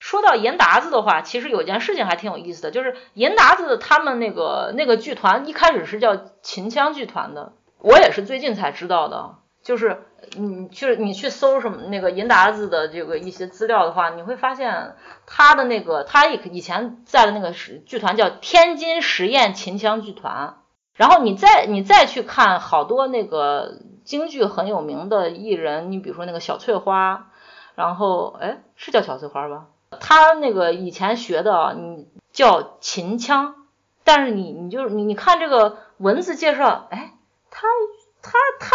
[0.00, 9.36] 说到银达子的话，其实有件事情还挺有意思的，就是银达子他们那个那个剧团一开始是叫秦腔剧团的，我也是最近才知道的。
[9.68, 10.00] 就是
[10.38, 20.56] 你去你去搜什么那个银达子的这个一些资料的话，你会发现他的那个他以以前在的那个剧团叫天津实验秦腔剧团。
[20.94, 27.30] 然后你再你再去看好多那个京剧很有名的艺人，你比如说那个小翠花，
[27.74, 29.66] 然后哎是叫小翠花吧？
[30.00, 33.66] 他那个以前学的你叫秦腔，
[34.02, 37.12] 但是你你就是你你看这个文字介绍，哎，
[37.50, 37.68] 他
[38.22, 38.74] 他他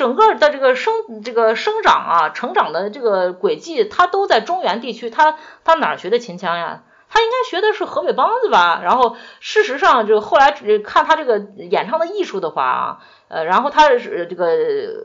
[0.00, 6.84] 整个的这个生这个生长啊成长的这个轨迹，他都在中原地区，他他哪学的秦腔呀？
[7.10, 8.80] 他应该学的是河北梆子吧？
[8.82, 14.46] 然后事实上，就后来看他这个演唱的艺术的话啊，呃，然后他是这个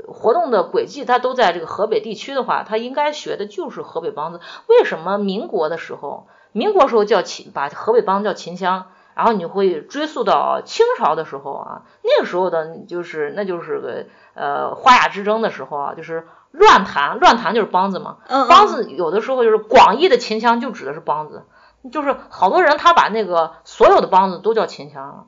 [0.07, 4.39] 活动的轨迹，他都在这个河北地区的话，他应该学的就是河北梆子。
[4.67, 18.17] 为什么民国的时候，民国时候叫秦，把河北梆子叫秦腔，然后你会追溯到清朝的时候啊，那个时候的就是那就是个呃花雅之争的时候啊，就是乱弹，乱弹就是梆子嘛。
[18.29, 21.45] 梆子有的时候就是广义的秦腔就指的是梆子。
[21.91, 25.25] 就是好多人他把那个所有的梆子都叫秦腔了，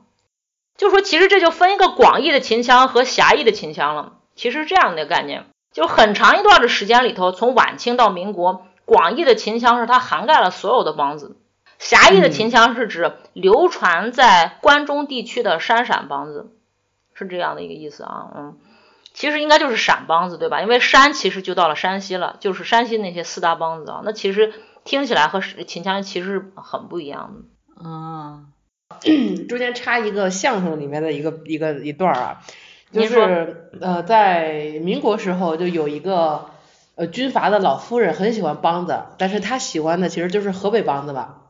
[0.76, 4.14] 就说其实这就分一个广义的秦腔和狭义的秦腔了。
[4.34, 11.36] 其实这样的概念，就很长一段的时间里头，从晚清到民国，广义的秦腔是它涵盖了所有的梆子，
[11.78, 16.50] 狭义的秦腔是指流传在关中地区的山陕梆子，
[17.14, 18.32] 是这样的一个意思啊。
[18.34, 18.58] 嗯，
[19.18, 20.62] 其实应该就是陕梆子对吧？
[20.62, 24.02] 因为山其实就到了山西了，就是山西那些四大梆子啊。
[24.04, 24.52] 那其实。
[24.84, 28.44] 听起来和秦腔其实很不一样的啊。
[29.46, 32.40] 中间插一个相声里面的一个一个一段啊，
[32.90, 36.46] 就是呃在民国时候就有一个
[36.94, 41.42] 呃军阀的老夫人很喜欢梆子，但是他喜欢的其实就是河北梆子吧。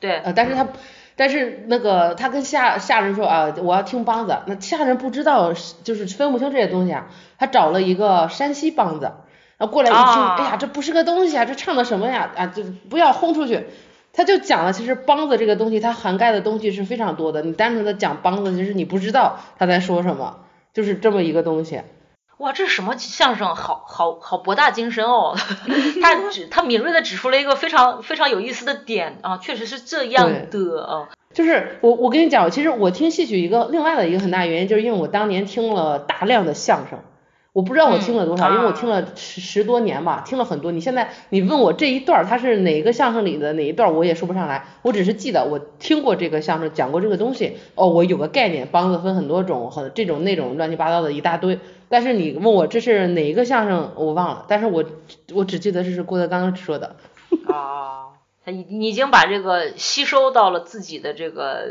[0.00, 0.16] 对。
[0.16, 0.66] 呃，但是他
[1.16, 5.52] 但是那个他跟下下人说啊，我要听梆子，那下人不知道
[5.84, 9.12] 就是分不清这些东西啊，他找了一个山西梆子。
[9.58, 12.30] 然后过来一听，哎呀，这不是个东西啊，这唱的什么呀？
[12.34, 13.66] 啊，就不要轰出去。
[14.12, 17.42] 他就讲了，其实梆子这个东西，它涵盖的东西是非常多的。
[17.42, 20.38] 你单纯的讲梆子，其实你不知道他在说什么，
[20.72, 21.82] 就是这么一个东西。
[22.40, 23.54] 哇，这是什么相声？
[23.54, 25.36] 好好好博大精深哦。
[26.02, 31.08] 他指他敏锐的指出了一个非常非常有意思的点啊，确实是这样的啊。
[31.34, 36.98] 就是我我跟你讲，其实我听戏曲一个另外的一个很大原因，就是因为我当年听了大量的相声。
[37.52, 40.70] 我不知道我听了多少，因为我听了十十多年吧，听了很多。
[40.70, 44.66] 你现在你问我这一段它是哪个相声里的哪一段，我也说不上来。
[44.82, 47.56] 我只是记得我听过这个相声，讲过这个东西。
[47.74, 51.58] 哦，我有个概念，梆子分很多种，很这种那种乱七八糟的一大堆。
[51.88, 54.44] 但是你问我这是哪一个相声，我忘了。
[54.46, 54.84] 但是我
[55.34, 56.94] 我只记得这是郭德纲说的。
[57.52, 61.64] 啊，他已已经把这个吸收到了自己的这个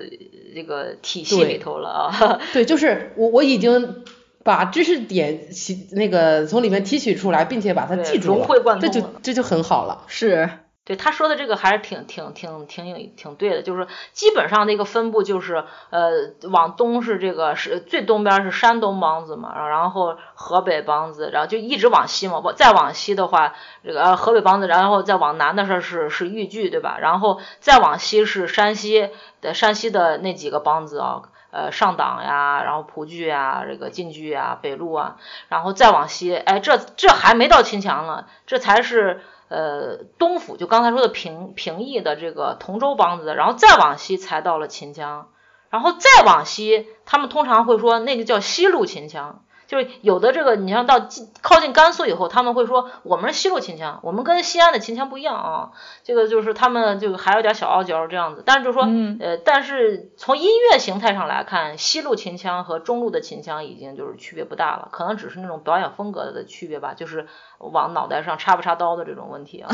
[0.54, 2.42] 这个体系里头了啊。
[2.52, 4.04] 对，就是我我已经。
[4.44, 10.04] 把知识点提那个从里面提取出来，并且把它记住融会贯通，这就这就很好了。
[10.08, 10.50] 是，
[10.86, 16.12] 对他说的这个还是挺挺挺挺挺对的，就是基本上的一个分布就是呃
[16.50, 26.98] 往东是这个是最东边是山东梆子嘛，然后河北梆子，然后就一直往西嘛，再往西的话这个河北梆子，然后再往南的是是是豫剧对吧？
[27.00, 29.10] 然后再往西是山西
[29.42, 31.24] 的山西的那几个梆子啊。
[31.52, 45.30] 呃，上党呀，然后蒲剧啊，这个晋剧啊，北路啊，然后再往西，哎，这这还没到秦腔呢，这才是呃东府，就刚才说的平平邑的这个同州梆子，然后再往西才到了秦腔，
[45.70, 49.44] 然后再往西，他们通常会说那个叫西路秦腔。
[49.70, 55.70] 就是有的这个，你像到近靠近甘肃以后，他们会说我们是西路秦腔，我们跟西安的秦腔不一样啊。
[56.04, 58.42] 这个就是他们就还有点小傲娇这样子。
[58.44, 58.82] 但是就说，
[59.20, 67.28] 呃，但是从音乐形态上来看，西路秦腔和中路的秦腔已经就是区别不大了，可能只是那种表演风格的区别吧，就是
[67.60, 69.70] 往脑袋上插不插刀的这种问题啊，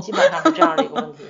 [0.00, 1.26] 基本上是这样的一个问题。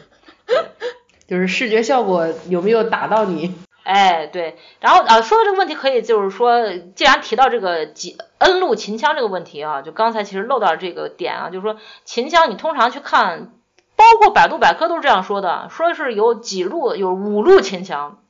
[1.26, 3.56] 就是视觉效果有没有打到你？
[3.84, 13.52] 哎，对，然后啊，说到这个问题，可以就是说，既然提到这个几 N 路秦腔这个问题啊，就刚才其实漏到这个点啊，就是说秦腔你通常去看，
[13.96, 18.21] 包括百度百科都是这样说的，说是有几路，有五路秦腔，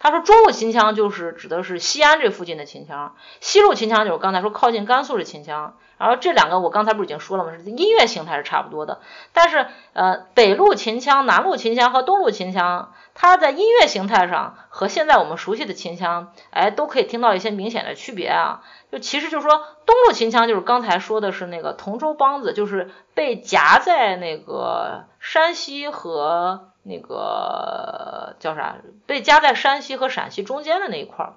[0.00, 5.76] 他说中路秦腔就是指的是西安这附近的秦腔，西路秦腔就是刚才说靠近甘肃的秦腔。
[5.98, 7.52] 然后这两个我刚才不是已经说了吗？
[7.52, 9.00] 是音乐形态是差不多的，
[9.34, 18.62] 但是呃北路秦腔、南路秦腔和东路秦腔，它在音乐形态上和现在我们熟悉的秦腔，哎都可以听到一些明显的区别啊。
[18.90, 28.76] 就其实就是说东路秦腔就是刚才说的是那个同州梆子，就是被夹在那个山西和那个叫啥，
[29.06, 31.34] 被夹在山西和陕西中间的那一块儿。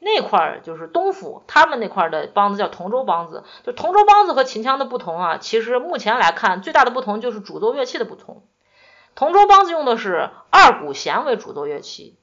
[0.00, 3.42] 那块儿就是东府，他们那块儿的梆子叫同州梆子。
[3.64, 8.44] 就同州梆子和秦腔的不同啊，其实目前来看最大的不同就是主奏乐器的不同。
[9.16, 12.16] 同州梆子用的是二胡弦为主奏乐器，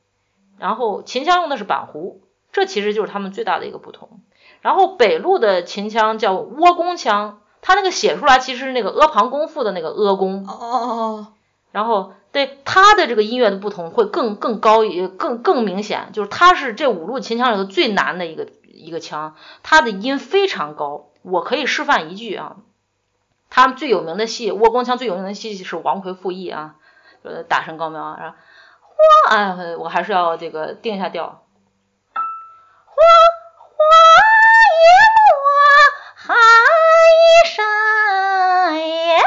[0.58, 2.22] 然后秦腔用的是板胡，
[2.54, 4.22] 这其实就是他们最大的一个不同。
[4.62, 10.46] 然后北路的秦腔叫倭宫腔，它那个写出来其实是那个阿房宫赋的那个阿宫。
[10.48, 11.28] 哦哦哦。
[11.76, 12.14] 然后。
[12.36, 21.12] 对他的这个音乐的不同会更更高也更更明显，就是他是这五路秦腔里头最难的一个一个腔，他的音非常高。
[21.22, 22.58] 我可以示范一句啊，
[23.50, 26.76] 他们最有名的戏，倭宫腔最有名的戏是王魁赋役啊，
[27.24, 28.36] 呃，大声高妙啊，
[29.30, 32.96] 花，哎，我还是要这个定一下调，花
[33.62, 33.78] 花
[34.84, 34.92] 叶
[35.32, 35.40] 落
[36.16, 36.36] 寒
[37.46, 37.64] 山。
[38.74, 39.25] 往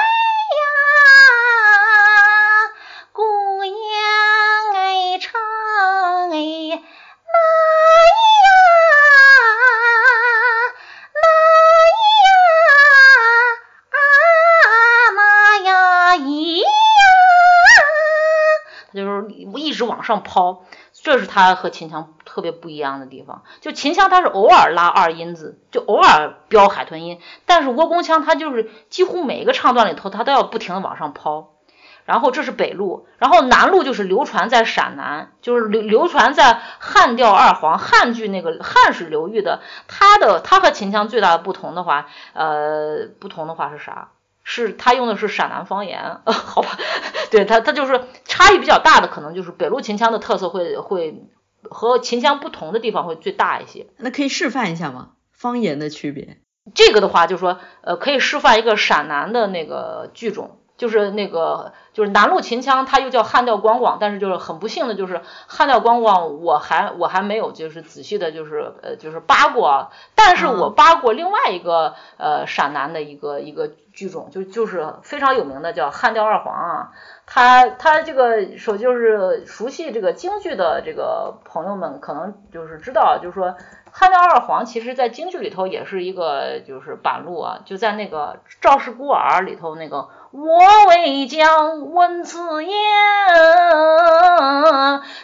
[20.08, 23.44] 上抛，这是它和秦腔特别不一样的地方。
[23.60, 31.50] 就秦腔它是偶尔拉二音字，就偶尔飙海豚音，但是窝宫腔它就是几乎每一个唱段里头，它都要不停的往上抛。
[32.04, 39.60] 然后这是北路，然后南路就是流传在陕南，就是流流传在汉调二黄汉剧那个汉史流域的。
[39.88, 44.08] 它的它和秦腔最大的不同的话，呃，不同的话是啥？
[44.50, 46.70] 是他用的是陕南方言， 好吧？
[47.30, 48.00] 对他，他就是
[48.38, 51.26] 差异比较大的，可能就是北路秦腔的特色会会
[51.62, 53.88] 和秦腔不同的地方会最大一些。
[53.96, 55.10] 那可以示范一下吗？
[55.32, 56.38] 方言的区别？
[56.72, 60.60] 这个的话，就是说，呃，可以示范一个陕南的那个剧种。
[60.78, 76.92] 就是那个，就是南路秦腔，它又叫汉调光广，但是就是很不幸的，就是汉调光广，我还我还没有就是仔细的，就是呃就是扒过，但是我扒过另外一个呃陕南的一个一个剧种，就就是非常有名的叫汉调二黄啊，
[77.26, 83.56] 他他这个首就是熟悉这个京剧的这个朋友们可能就是知道，就是说。
[83.90, 90.58] 汉调二黄其实，在京剧里头也是一个就是板路啊，就在那个《赵氏孤儿》里头那个“我
[90.88, 92.72] 为将闻此言”，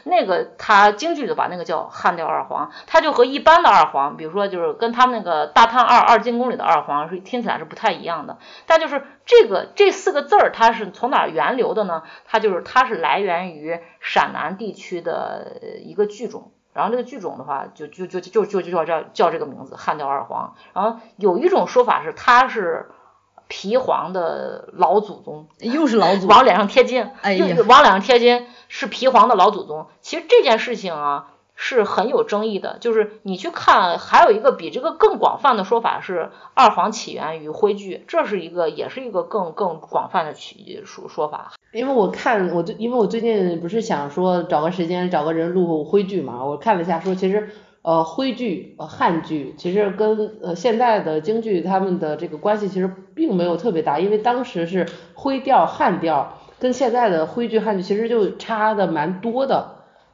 [0.04, 8.38] 那个他京剧就把那个叫汉调二黄，他就和一般的二黄，比如说就是跟他们那个《大探二二进宫》里的二黄是听起来是不太一样的。
[8.66, 12.02] 但就是这个这四个字儿，它是从哪源流的呢？
[12.24, 16.52] 它就是它是来源于陕南地区的一个剧种。
[16.72, 20.54] 然后这个剧种的话，就就就就就就叫叫叫这个名字汉调二黄。
[20.72, 22.90] 然后有一种说法是，它是
[23.48, 29.86] 皮黄的老祖宗，又是老祖往脸上贴金，哎呀，往脸上贴金是皮黄的老祖宗。
[30.00, 31.28] 其实这件事情啊。
[31.56, 41.52] 是很有争议的，就是你去看，还有一个比这个更广泛的说法是二黄起源于徽剧，这是一个也是一个更更广泛的起说说法。
[41.70, 47.48] 因为我看我最因为我最近不是想说找个时间找个人录徽剧嘛，我看了一下说其实
[47.84, 59.70] 呃徽剧呃汉剧其实跟呃现在的京剧他们的这个关系其实并没有特别大，因为当时是徽调汉调跟现在的徽剧汉剧其实就差的蛮多的。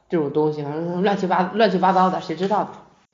[0.09, 2.67] 这种东西，反正乱七八乱七八糟的，谁知道？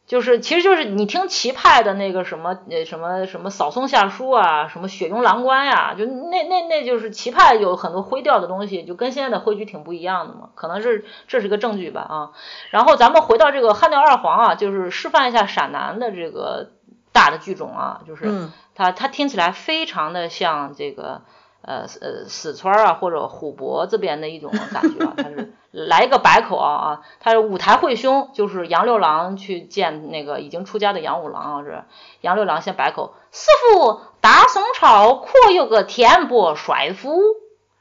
[0.08, 12.32] 就是，其实就是你听齐派的那个什么呃什么什么扫松下书啊，什么雪拥蓝关呀，就那那那就是齐派有很多徽调的东西，就跟现在的徽剧挺不一样的嘛，可能是这是个证据吧啊。
[12.72, 16.72] 然后咱们回到这个汉调二黄啊，就是示范一下陕南的这个
[17.12, 21.22] 大的剧种啊，就是它它听起来非常的像这个。
[21.64, 25.53] 呃呃，四川啊或者湖北这边的一种感觉啊，它是
[25.86, 31.84] 来一个白口啊啊，他是舞台会兄，就是杨六郎去见那个已经出家的杨五郎啊，是
[32.22, 37.22] 杨六郎先白口，师傅，大宋朝可有个天波帅府？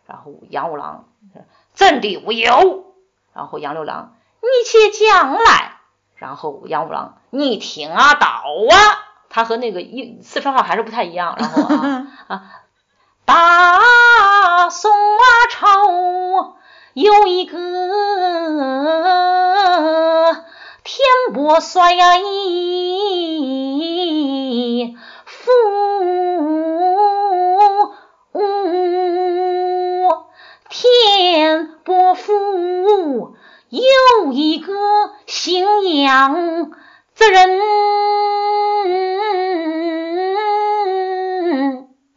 [0.06, 1.06] 然后杨五郎，
[1.74, 2.84] 真的无有？
[3.32, 5.72] 然后杨六郎，你且讲来。
[6.16, 8.74] 然后杨五郎，你听啊道啊，
[9.30, 12.42] 他和那个一四川话还是不太一样，然后啊 啊。
[13.24, 14.92] 大宋
[15.50, 15.68] 朝
[16.96, 17.58] 有一个
[21.34, 22.16] 我所依
[25.26, 25.50] 父
[30.70, 32.32] 天伯父
[33.68, 34.72] 有一个
[35.26, 35.66] 姓
[36.00, 36.70] 杨
[37.14, 37.60] 之人，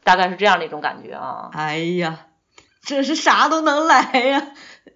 [0.05, 1.49] 大概是这样的一种感觉啊。
[1.51, 2.28] 哎呀，
[2.89, 4.47] 这是啥都能来呀，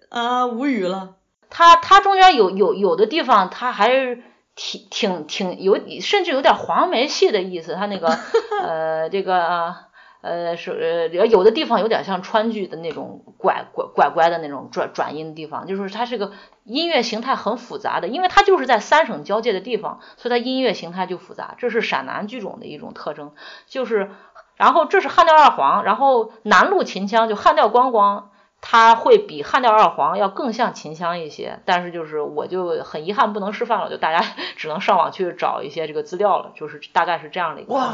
[0.08, 1.14] 啊，无语了。
[1.48, 4.20] 他他中间有有有的地方，他还是
[4.56, 7.76] 挺挺挺有，甚至有点黄梅戏的意思。
[7.76, 8.18] 他那个
[8.60, 9.76] 呃这个
[10.22, 16.32] 呃是呃有的地方有点像川剧的那种拐拐拐拐的那种转转音的地方，就是它是个
[16.64, 21.54] 音乐形态很复杂的，因为它就是在三省交界的地方，所以它音乐形态就复杂。
[21.58, 23.34] 这是陕南剧种的一种特征，
[23.68, 24.10] 就是
[24.56, 28.30] 然后这是汉调二黄，然后南路秦腔就汉调光光。
[28.66, 34.24] 它会比汉调二黄要更像秦腔一些，但是就是我就很遗憾不能示范了，就大家
[34.56, 37.74] 只能上网去找一些这个资料了，就是大概是这样的一个。
[37.74, 37.92] 哇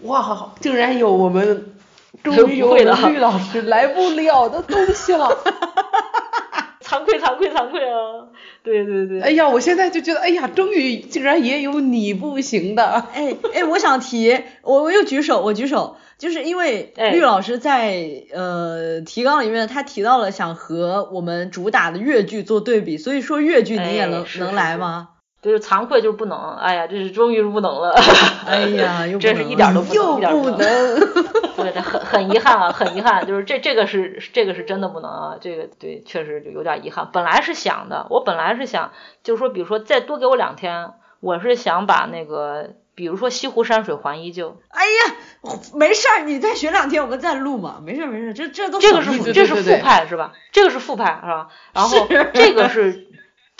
[0.00, 1.74] 哇，竟然有我们
[2.22, 5.26] 终于有了 绿老师来不了的东西了，
[6.94, 8.28] 惭愧 惭愧惭愧啊！
[8.62, 9.20] 对对对。
[9.20, 12.84] 哎呀，我现在就觉得，哎呀，终于竟然也有你不行的。
[13.12, 15.96] 哎哎，我想提，我我又举手，我举手。
[16.16, 25.08] 就是因为绿老师在呃提纲里面，他提到了想和我们主打的越剧做对比，所以说越剧你也能能来吗？
[25.44, 26.56] 就是惭愧，就是不能。
[26.56, 27.94] 哎呀，这是终于是不能了。
[28.46, 30.56] 哎呀，真 是一点都不能，又不能。
[31.56, 37.10] 对，很很遗憾啊，很遗憾，就是这这个是这个是真的不能啊，这个对，确实就有点遗憾。
[37.12, 38.92] 本来是想的，我本来是想，
[39.22, 42.70] 就是说，比如说再多给我两天，我是想把那个。
[42.96, 44.56] 比如说西湖山水还依旧。
[44.68, 50.30] 哎呀，没事儿，你再学两天，我们再录嘛，没事儿没事儿，这这都这个是这是副派是吧？
[50.52, 51.48] 这个是副派是吧？
[51.72, 53.08] 然后这个是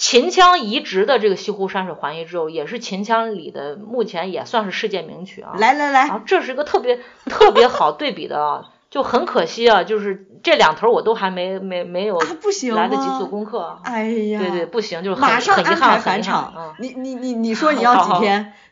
[0.06, 5.54] 秦腔移植的这个西湖山水环游》之后，也是秦腔里的目前也算是世界名曲啊。
[5.56, 13.78] 来来来，啊这是一个特别 特别好对比的啊，就很可惜啊，就是这两头我都还没没没有来得及做功课。
[13.84, 16.74] 哎呀，对对，不行，就是马上很遗憾返场。
[16.78, 18.52] 你你你你说 你要几天？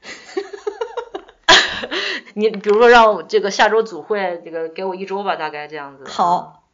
[2.34, 6.04] 你比如说让我这个下周组会这个给我一周吧，大概这样子。
[6.06, 6.64] 好，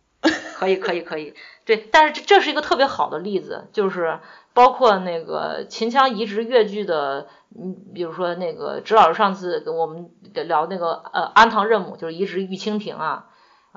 [0.57, 1.35] 可以可以可以，
[1.65, 4.19] 对，但是这这是一个特别好的例子，就是
[4.59, 13.27] 包括那个秦腔移植越剧的，嗯，比如说那个指老师上次跟我们聊那个呃安堂任母，就是移植玉蜻蜓啊。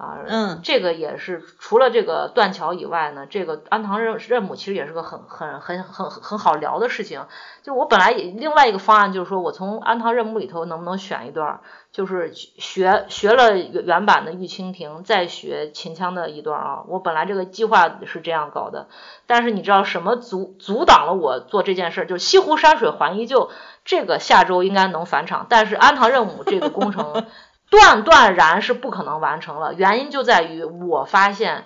[0.02, 7.28] 啊，嗯，这个也是除了这个断桥以外呢，这个安堂任任母其实也是个很很很很很好聊的事情。
[7.62, 16.84] 就我本来也另外一个方案就是说我从安堂任母里头能不能选一段，就是学学了原原版的玉蜻蜓，再学秦腔的一段啊。
[16.88, 18.88] 我本来这个计划是这样搞的，
[19.28, 22.08] 但是你知道什么阻阻挡了我做这件事？
[22.08, 23.52] 就是西湖山水还依旧，
[23.86, 27.28] 这个下周应该能返场，但是安堂任母这个工程。
[27.72, 31.64] 断断然是不可能完成了，原因就在于我发现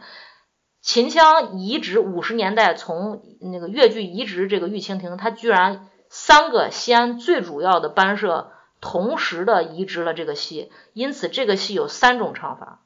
[0.79, 8.51] 秦腔移植五十年代从那个越剧移植这个玉蜻蜓，它居然三个西安最主要的班社
[8.81, 12.81] 同时的移植了这个戏，因此这个戏有三种唱法，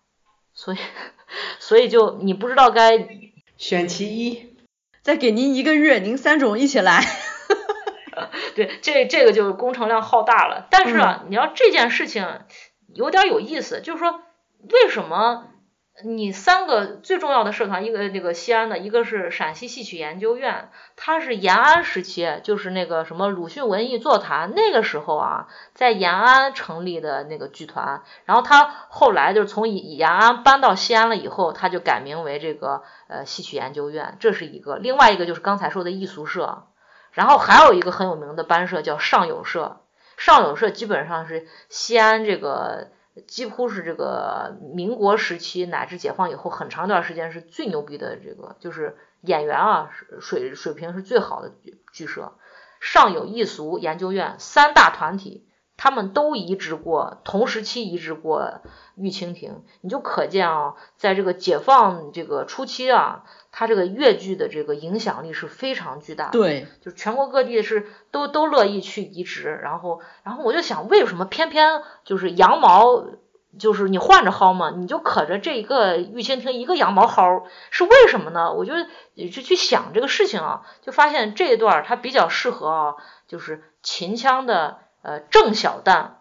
[0.53, 0.77] 所以
[1.59, 3.09] 所以就你不知道该
[3.57, 4.55] 选其一，
[5.01, 7.03] 再给您一个月，您三种一起来，
[8.55, 12.25] 对，这这个就是工程量浩大了，但是啊，你要这件事情。
[12.93, 14.21] 有点有意思，就是说，
[14.71, 15.45] 为什么
[16.03, 36.67] 你三个最重要的社团，一个这个西安的，一个是陕西戏曲研究院，它是延安时期，就是那个什么鲁迅文艺座谈那个时候啊，在延安成立的那个剧团，然后他后来就是从延安搬到西安了以后，他就改名为这个呃戏曲研究院，这是一个，另外一个就是刚才说的艺俗社，
[37.11, 39.81] 然后还有一个很有名的班社叫上有社。
[40.19, 42.91] 上有社基本上是西安这个
[43.25, 49.89] 几乎是这个民国时期乃至解放以后很长一段时间是最牛逼的这个就是演员啊
[50.19, 52.33] 水水平是最好的剧剧社，
[52.79, 55.48] 上有艺俗研究院三大团体，
[55.81, 58.59] 他们都移植过同时期移植过
[58.95, 63.23] 玉蜻蜓，你就可见啊，在这个解放这个初期啊。
[63.51, 73.03] 它这个越剧的这个影响力是非常巨大的，对，就全国各地是都都乐意去移植，然后然后我就想，为什么偏偏就是羊毛，
[73.57, 78.53] 就是你换着薅嘛，你就可着这一个玉蜻蜓一个羊毛薅，是为什么呢？
[78.53, 78.73] 我就
[79.15, 82.95] 就去想这个事情啊，就发现这一段它比较适合啊，
[83.27, 86.11] 就是秦腔的呃正小旦，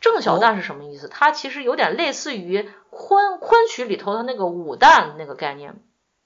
[0.00, 1.08] 正小旦是什么意思？
[1.08, 5.74] 它其实有点类似于昆昆曲里头的那个武旦那个概念。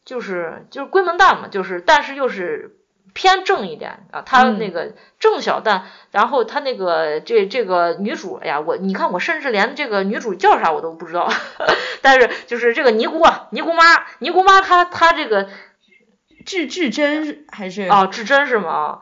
[0.04, 2.76] 就是就是闺门旦嘛，就是但是又是
[3.12, 5.82] 偏正一点啊，他那个郑小旦，
[6.12, 11.28] 然后他那个这这个女主，哎呀，我你看我甚至连这个女主叫啥我都不知道，
[12.02, 13.82] 但是就是这个尼姑啊，尼姑妈，
[14.20, 15.48] 尼姑妈她她这个
[16.44, 19.00] 至至真还是啊至真是吗？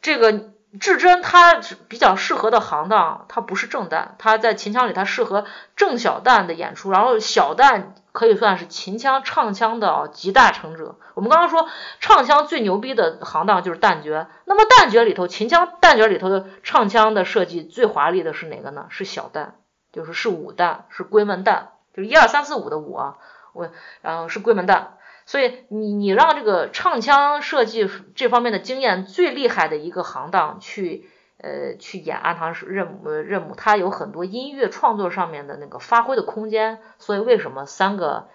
[0.00, 5.44] 这个至真他比较适合的行当，他不是正旦，他在秦腔里他适合
[5.76, 7.92] 郑小旦的演出，然后小旦。
[8.16, 10.94] 可以算是秦腔唱腔的集大成者。
[11.12, 11.68] 我们刚刚说
[12.00, 18.86] 唱腔最牛逼的行当就是旦角，那么旦角里头，秦腔旦角里头的唱腔的设计最华丽的是哪个呢？
[18.88, 19.48] 是小旦，
[19.92, 21.64] 就是是武旦，是闺门旦，
[21.94, 23.18] 就是一二三四五的五啊，
[23.52, 23.68] 我
[24.00, 24.95] 然后是闺门旦。
[25.26, 31.10] 所以你你让这个唱腔设计这方面的经验最厉害的一个行当去。
[31.38, 38.28] 呃，去演安堂任务任务，他有很多音乐创作上面的那个发挥的空间，所以为什么三个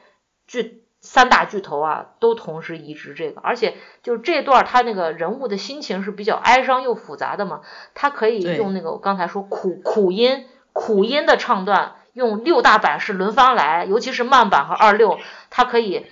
[0.46, 7.62] 巨三大巨头啊都同时移植这个，而且就这段他那个人物的心情是比较哀伤又复杂的嘛，
[7.96, 15.18] 他可以用那个我刚才说苦苦音苦音的唱段，用六大版式轮番来，尤其是慢板和二六，
[15.50, 16.06] 它可以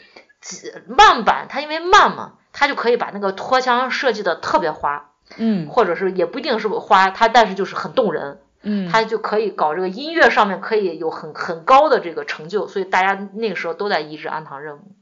[0.88, 5.06] 慢板，它因为慢嘛，它就可以把那个拖腔设计的特别花。
[5.38, 14.96] 嗯，或者是也不一定是花，它但是就是很动人，嗯，它就可以搞这个音乐上面可以有很很高的这个成就，所以大家那个时候都在移植安堂任务，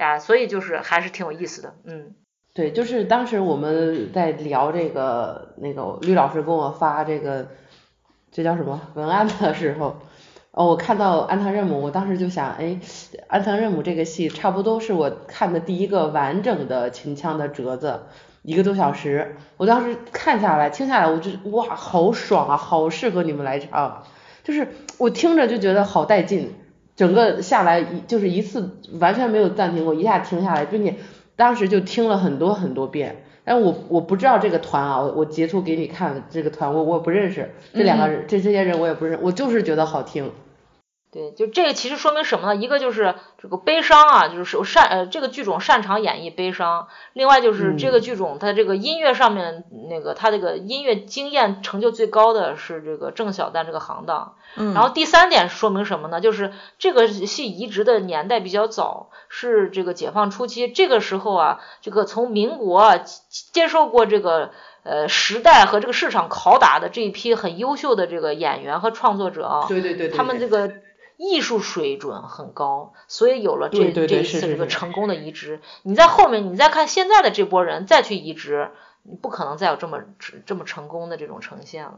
[0.00, 2.16] 呀，所以就是还是挺有意思的，嗯，
[2.52, 7.46] 对，就是当时我们在聊这个那个吕老师给我发这个
[8.32, 9.98] 这叫什么文案的时候，
[10.56, 12.78] 哦，我看到安堂任务，我当时就想，哎，
[13.26, 18.02] 安堂任务这个戏差不多是我看的第一个完整的秦腔的折子。
[18.42, 24.04] 一个多小时，我当时看下来听下来，我就哇，好爽啊，好适合你们来唱，
[24.44, 26.54] 就是我听着就觉得好带劲，
[26.94, 30.94] 整个下来一就是一次完全没有暂停过，一下停下来，并且
[31.34, 40.30] 当时就听了很多很多遍，但我我不知道这个团啊，我我截图给你看这个团，我我不认识这两个人，这这些人我也不认，我就是觉得好听。
[41.14, 42.56] 对，就这个其实说明什么呢？
[42.56, 46.88] 一个就是这个悲伤啊，就是擅呃这个剧种擅长演绎悲伤。
[47.12, 54.34] 另外就是这个剧种它这个音乐上面那个它这个音乐经验成就最高的是这个郑小丹这个行当。
[54.56, 54.74] 嗯。
[54.74, 56.20] 然后第三点说明什么呢？
[56.20, 60.66] 就是这个戏移植的年代比较早，是这个解放初期。
[60.66, 62.98] 这个时候啊，这个从民国
[63.52, 64.50] 接受过这个
[64.82, 69.66] 呃时代和这个市场拷打的这一批很优秀的这个演员和创作者啊。
[69.68, 70.08] 对对对。
[70.08, 70.72] 他们这个。
[71.24, 75.60] 艺术水准很高，所以有了这这一次这个成功的移植。
[75.82, 78.70] 你在后面，你再看现在的这波人再去移植，
[79.02, 80.00] 你不可能再有这么
[80.44, 81.94] 这么成功的这种呈现了。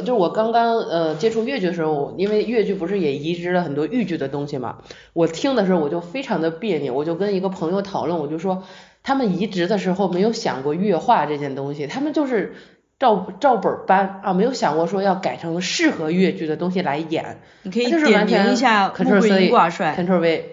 [0.00, 4.78] 就是我刚刚呃接触越剧的时候，因为越剧不是也移植了很多豫剧的东西嘛，
[5.12, 8.64] 我听的时候我就非常的别扭，我就跟一个朋友讨论，我就说
[9.02, 12.54] 他们移植的时候没有想过越化这件东西，他们就是。
[12.98, 17.40] 照照本搬啊，没有想过说要改成适合越剧的东西来演。
[17.62, 19.96] 你可以点评一下穆桂英挂帅。
[19.98, 20.52] Ctrl V。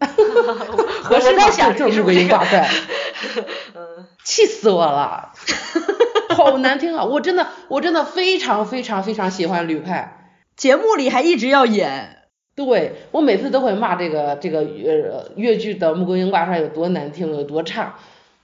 [0.00, 2.68] 我是在想就是穆桂英挂帅。
[4.24, 5.32] 气死我了，
[6.36, 7.04] 好难听啊！
[7.04, 12.18] 我真的我真的非常非常非常喜欢吕派，节目里还一直要演。
[12.54, 17.96] 对我每次都会骂这个这个呃越剧的穆桂英挂帅有多难听有多差。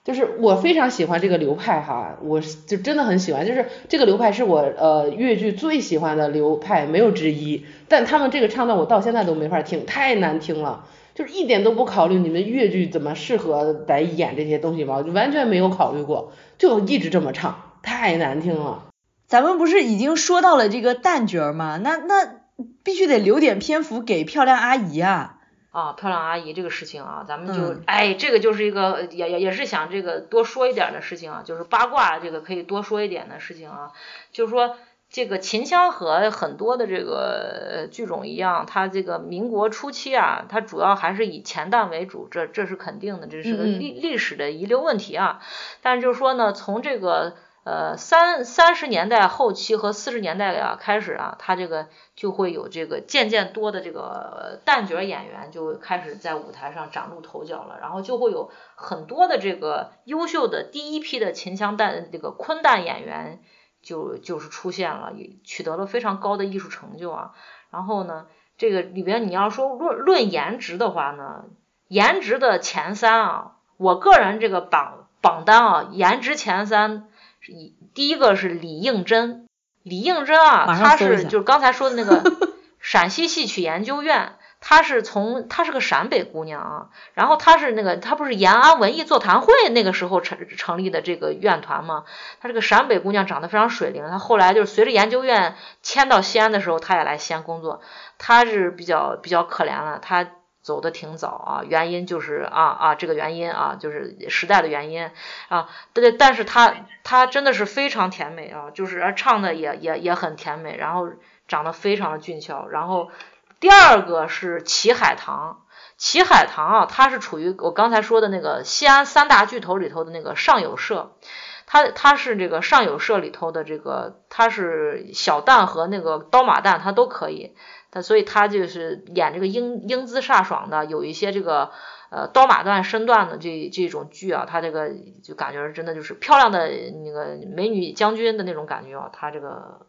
[0.07, 7.65] 就是我非常喜欢这个流派哈，我就真的很喜欢，就是这个流派是我呃越剧最喜欢的流派，没有之一。
[7.89, 10.85] 但他们这个唱段我到现在都没法听，太难听了，
[11.17, 18.85] 就是一点都不考虑你们越剧怎么适合来演这些东西嘛，就完全没有考虑过，就一直这么唱，太难听了。
[19.27, 21.81] 咱们不是已经说到了这个旦角吗？
[21.83, 22.37] 那那
[22.85, 25.36] 必须得留点篇幅给漂亮阿姨啊。
[25.77, 33.93] 啊，漂亮阿姨这个事情啊，咱们就哎，这个就是一个也也也是想这个多说一点的事情啊，就是八卦这个可以多说一点的事情啊，
[34.33, 34.75] 就是说
[35.11, 45.41] 这个秦腔和很多的这个剧种一样，它这个民国初期啊，它主要还是以前旦为主，这这是肯定的，这是个历历史的遗留问题啊。
[45.83, 47.35] 但是就是说呢，从这个。
[47.67, 63.43] 呃，三三十年代后期和四十年代啊开始啊，他这个就会有这个渐渐多的这个旦角演员就开始在舞台上崭露头角了，然后就会有很多的这个优秀的第一批的秦腔旦这个昆旦演员
[63.83, 67.33] 就就是出现了，也取得了非常高的艺术成就啊。
[67.73, 71.47] 然后呢，这个里边你要说论论颜值的话呢，
[71.89, 77.09] 颜值的前三啊，我个人这个榜榜单啊，颜值前三。
[77.53, 79.47] 一第一个是李应珍，
[79.83, 82.23] 李应珍啊，他是就是刚才说的那个
[82.81, 92.05] 陕西戏曲研究院，她是从她是个陕北姑娘啊，然后她是那个她不是延安文艺座谈会那个时候成成立的这个院团吗？
[92.41, 97.81] 她这个陕北姑娘长得非常水灵，她后来就是随着研究院迁到西安的时候，她也来西安工作。
[98.19, 100.29] 她是比较比较可怜了，她
[100.67, 105.11] 走的挺早啊，原因就是啊啊这个原因啊，就是时代的原因
[105.49, 111.09] 啊，对，但是他他真的是非常甜美啊，就是唱的也也也很甜美，然后
[111.47, 113.11] 长得非常的俊俏，然后。
[113.59, 115.63] 第二个是齐海棠，
[115.97, 121.17] 齐海棠啊，它是处于我刚才说的那个西安三大巨头里头的那个上有社，
[121.65, 127.57] 它它是这个上有社里头的这个，它是小旦和那个刀马旦它都可以，
[128.03, 131.71] 所以他就是演这个英英姿飒爽的，有一些这个
[132.11, 134.91] 呃刀马旦身段的这这种剧啊，他这个
[135.23, 136.69] 就感觉真的就是漂亮的
[137.05, 139.87] 那个美女将军的那种感觉啊，他这个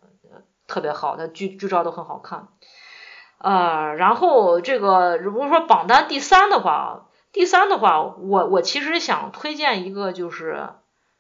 [0.68, 2.48] 特别好，他剧剧照都很好看。
[3.40, 10.70] 呃，然后这个如果说榜单第三的话，第三的话，我我其实想推荐一个，就是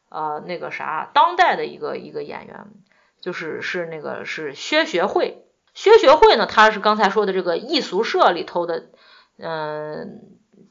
[0.09, 2.65] 呃那个啥，当代的一个一个演员，
[3.21, 5.46] 就是是那个是薛学会。
[5.77, 8.85] 薛学会呢，他是刚才说的这个艺俗社里头的，
[9.37, 10.21] 嗯，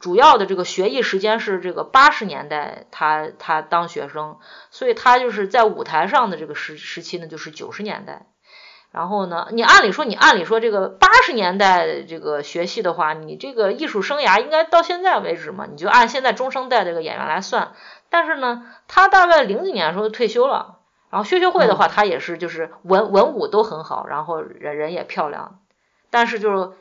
[0.00, 4.38] 主要的这个学艺时间是这个八十年代，他他当学生，
[4.72, 8.26] 所以他就是在舞台上的这个时时期呢，就是九十年代。
[8.90, 17.74] 然后呢，你按理说，你按理说这个八十年代这个学戏的话，你这个艺术生涯应该到现在为止嘛，你就按现在中生代这个演员来算。
[18.10, 20.75] 但是呢，他大概零几年的时候退休了。
[21.10, 25.60] 然后薛学会的话，她也是就是文文武都很好，然后人人也漂亮。
[26.10, 26.72] 但是就是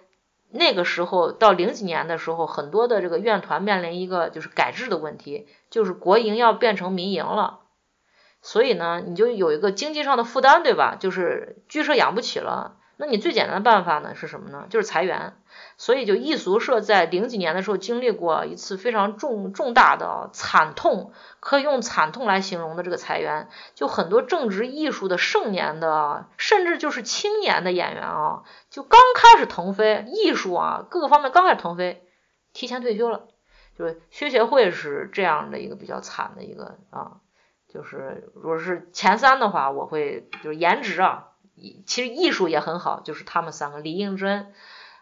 [0.50, 7.60] 那个时候到零几年的时候，很多的这个院团面临一个就是改制的问题，就是国营要变成民营了。
[8.42, 10.96] 所以呢，你就有一个经济上的负担，对吧？
[11.00, 14.68] 就是剧社养不起了，那你最简单的办法呢是什么呢？
[14.70, 15.34] 就是裁员。
[15.78, 32.08] 所以就艺俗社在零几年的时候经历过一次非常重重大的惨痛，可以用惨痛来形容的这个裁员，就很多正值艺术的盛年的，甚至就是青年的演员啊，就刚开始腾飞，艺术啊各个方面刚开始腾飞，
[32.54, 33.28] 提前退休了。
[33.78, 37.18] 就是薛协会是这样的一个比较惨的一个啊。
[37.68, 41.32] 就是如果是前三的话，我会就是颜值啊，
[41.86, 44.54] 其实艺术也很好，就是他们三个李应真，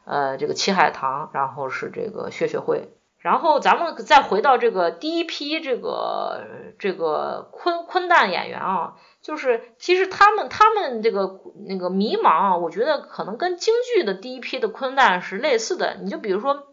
[0.06, 2.89] 呃，这个齐海棠，然后是这个薛学慧，
[3.20, 6.45] 然后咱们再回到这个第一批这个
[6.80, 16.64] 这个昆昆旦演员啊，就是其实他们他们这个那个迷茫啊，我觉得可能跟京剧的第一批的昆旦是类似的，你就比如说。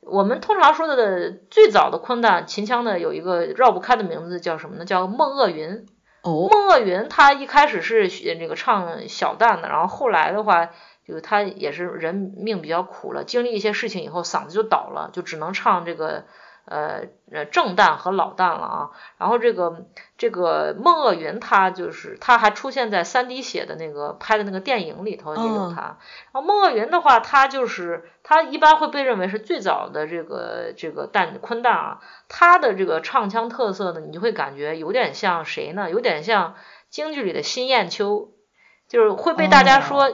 [0.00, 4.86] 我们通常说的最早的昆旦秦腔的有一个绕不开的名字叫什么呢？
[4.86, 5.86] 叫孟鄂云。
[6.22, 6.48] 哦。
[6.50, 8.08] 孟鹤云他一开始是
[8.38, 10.70] 那个唱小旦的，然后后来的话，
[11.06, 16.24] 就他也是人命比较苦了，经历一些事情以后嗓子就倒了，就只能唱这个。
[16.68, 19.86] 呃呃，正旦和老旦了啊，然后这个
[20.18, 25.98] 这个孟鄂云，他就是他还出现在三滴血的那个拍的那个电影里头也有他。
[26.32, 35.90] 然后孟鄂云的话，他就是他一般会被认为是最早的这个这个旦昆旦啊，他的这个唱腔特色呢，你就会感觉有点像谁呢？
[35.90, 36.54] 有点像
[36.90, 38.30] 京剧里的辛艳秋，
[38.88, 40.10] 就是会被大家说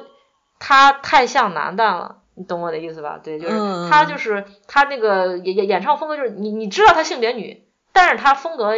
[0.59, 2.19] 他太像男旦了。
[2.37, 3.21] 你懂我的意思吧？
[3.23, 3.55] 对，就是
[3.89, 8.73] 他，就是他那个演演演唱风格，就是你你知道他性别女，但是他风格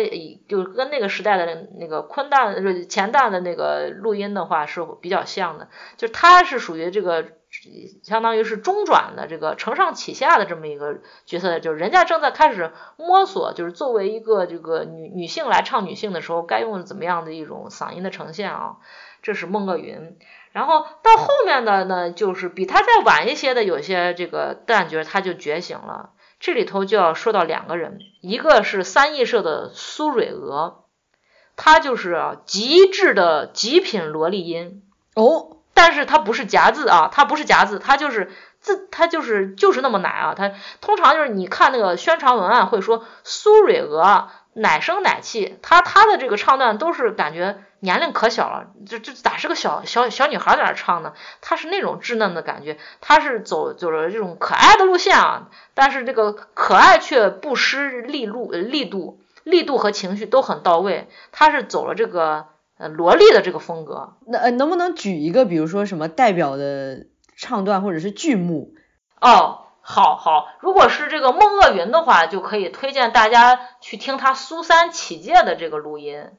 [0.49, 7.25] 就跟那个时代的那个昆旦是前旦的那个录音的话是比较像的，就是他是属于这个
[8.03, 18.77] 相当于是中转的这个承上启下的这么一个角色，就是人家正在开始摸索，就是作为一个这个女女性来唱女性的时候，该用怎么样的一种嗓音的呈现啊？
[19.23, 20.19] 这是孟鄂云。
[20.57, 26.13] 然后到后面的呢，就是比他再晚一些的，有些这个旦角他就觉醒了。
[26.41, 30.85] 这里头就要说到两个人，一个是三义社的苏蕊娥，
[31.57, 34.83] 她就是极致的极品萝莉音
[35.15, 40.33] 哦，但是她不是夹字啊，她不是夹字，她就是字，她就是就是那么奶啊。
[40.35, 47.59] 她通常就是你看那个宣传文案会说苏蕊娥奶声奶气，她她的这个唱段都是感觉。
[47.81, 51.13] 年龄可小了，这这咋是个小小小女孩在那唱呢？
[51.43, 61.09] 她是那种稚嫩的感觉，她是走走了这种可爱的路线啊，但是这个可爱却不失力路，力度力度和情绪都很到位。
[61.33, 62.47] 她是走了这个
[62.79, 64.15] 呃萝莉的这个风格。
[64.27, 68.73] 那呃能不能举一个，比如说什么代表的唱段或者是剧目？
[69.21, 76.33] 哦，好好，如果是这个孟鄂云的话，就可以推荐大家去听他苏三起解的这个录音。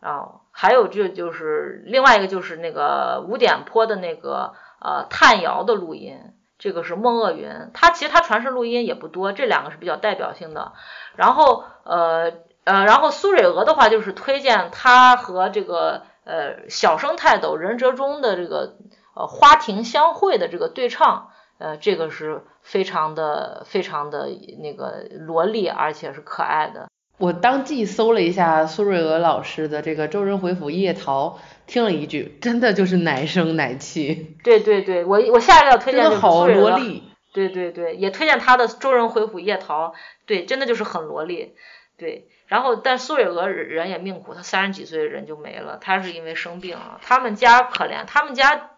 [0.00, 10.72] 啊，还有就就是另外一个就是那个五点坡的那个呃探窑的录音，这个是孟鄂云，他其实他传世录音也不多，这两个是比较代表性的。
[11.14, 12.32] 然后呃
[12.64, 18.76] 呃，然后苏蕊娥的话就是推荐他和这个呃小生泰斗任哲中的这个
[19.14, 24.28] 呃花亭相会的这个对唱，呃这个是非常的非常的
[24.62, 26.88] 那个萝莉，而且是可爱的。
[27.18, 31.30] 我当即搜了一下苏芮娥老师的这个《周人回府夜逃》，
[31.66, 34.36] 听了一句，真的就是奶声奶气。
[34.44, 37.02] 对对对，我我下一个要推荐就是好萝莉。
[37.32, 39.88] 对对对，也推荐他的《周人回府夜逃》，
[40.26, 41.54] 对，真的就是很萝莉。
[41.96, 47.00] 对，然后但苏芮娥人也命苦，她三十几岁的人就没了，她是因为生病了。
[47.02, 48.70] 他们家可怜，他们家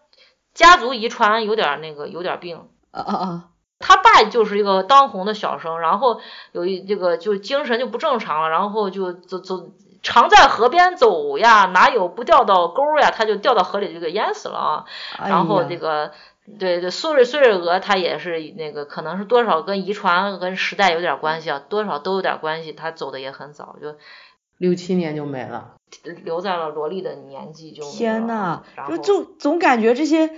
[0.55, 2.69] 家族遗传有点那个有点病。
[2.93, 3.45] 啊啊啊！
[3.79, 6.21] 他爸就是一个当红的小生，然后
[6.53, 9.71] 有一这个就精神就不正常了，然后就走走
[10.03, 13.11] 常在河边走呀，哪有不掉到沟呀？
[13.11, 14.85] 他就掉到河里就给淹死了啊。
[15.25, 16.11] 然后这个
[16.59, 22.73] 对对苏瑞苏瑞娥她也是那个可能是多少跟遗传跟时代有点关系啊，多少都有点关系。
[22.73, 23.95] 她走的也很早，就
[24.61, 25.75] 六七年就没了，
[26.23, 30.31] 留在了萝莉的年纪就天呐，就就总感觉这些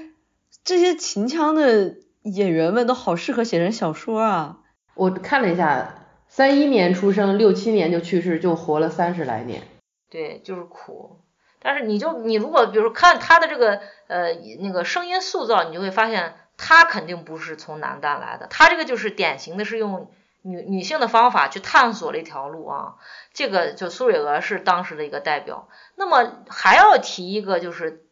[0.64, 1.96] 这些秦腔的。
[2.24, 4.58] 演员们都好适合写成小说啊！
[4.94, 9.64] 我看了一下，三一年出生，六七年就去世，就活了三十来年。
[10.08, 11.18] 对，就是苦。
[11.60, 20.08] 但是你就你如果比如看他的这个呃那个声音塑造，你就会发现他肯定不是从南旦来的，他这个就是典型的是用
[20.42, 22.94] 女女性的方法去探索了一条路啊。
[23.32, 25.68] 这个就苏蕊娥是当时的一个代表。
[25.94, 28.04] 那么还要提一个就是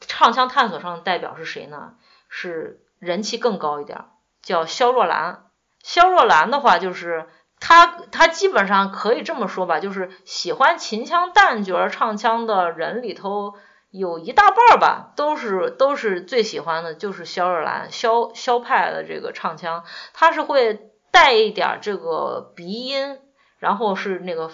[0.00, 1.94] 唱腔探索上的代表是谁呢？
[2.28, 2.80] 是。
[2.98, 4.06] 人气更高一点，
[4.42, 5.44] 叫肖若兰。
[5.84, 7.28] 肖若兰的话，就是
[7.60, 13.54] 她，她基本上可以这么说吧，就是喜欢秦腔旦角唱腔的人里头，
[13.92, 23.18] 有一大半吧，都是都是最喜欢的，就是肖若兰，肖肖派的这个唱腔，她是会带一点这个鼻音，
[23.58, 24.50] 然后是那个呃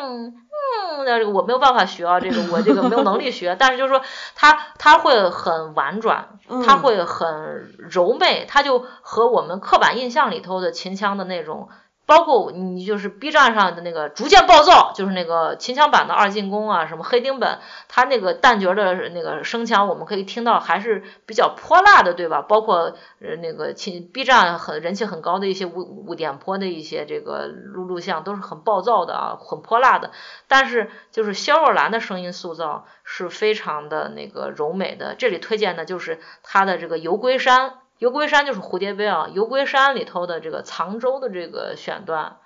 [0.00, 0.34] 嗯。
[0.66, 4.00] 嗯，这个我没有办法学啊，这个我这个没有能力学，但是就是说，
[4.34, 11.68] 他他会很婉转，他会很柔媚，他就和我们刻板印象里头的秦腔的那种。
[12.06, 22.42] 包括你就是 B 站上的那个逐渐暴躁，就是那个秦腔版的二进宫啊，什么黑丁本，他那个旦角的那个声腔，我们可以听到还是比较泼辣的，对吧？
[22.42, 30.10] 包括呃那个秦 B 站很人气很高的一些五五点坡的一些这个录录像，都是很暴躁的啊，很泼辣的。
[30.46, 35.14] 但是就是肖若兰的声音塑造是非常的那个柔美的。
[35.14, 37.78] 这里推荐的就是她的这个游归山。
[37.98, 42.38] 游龟山就是蝴蝶杯啊，游龟山里头的这个藏州的这个选段，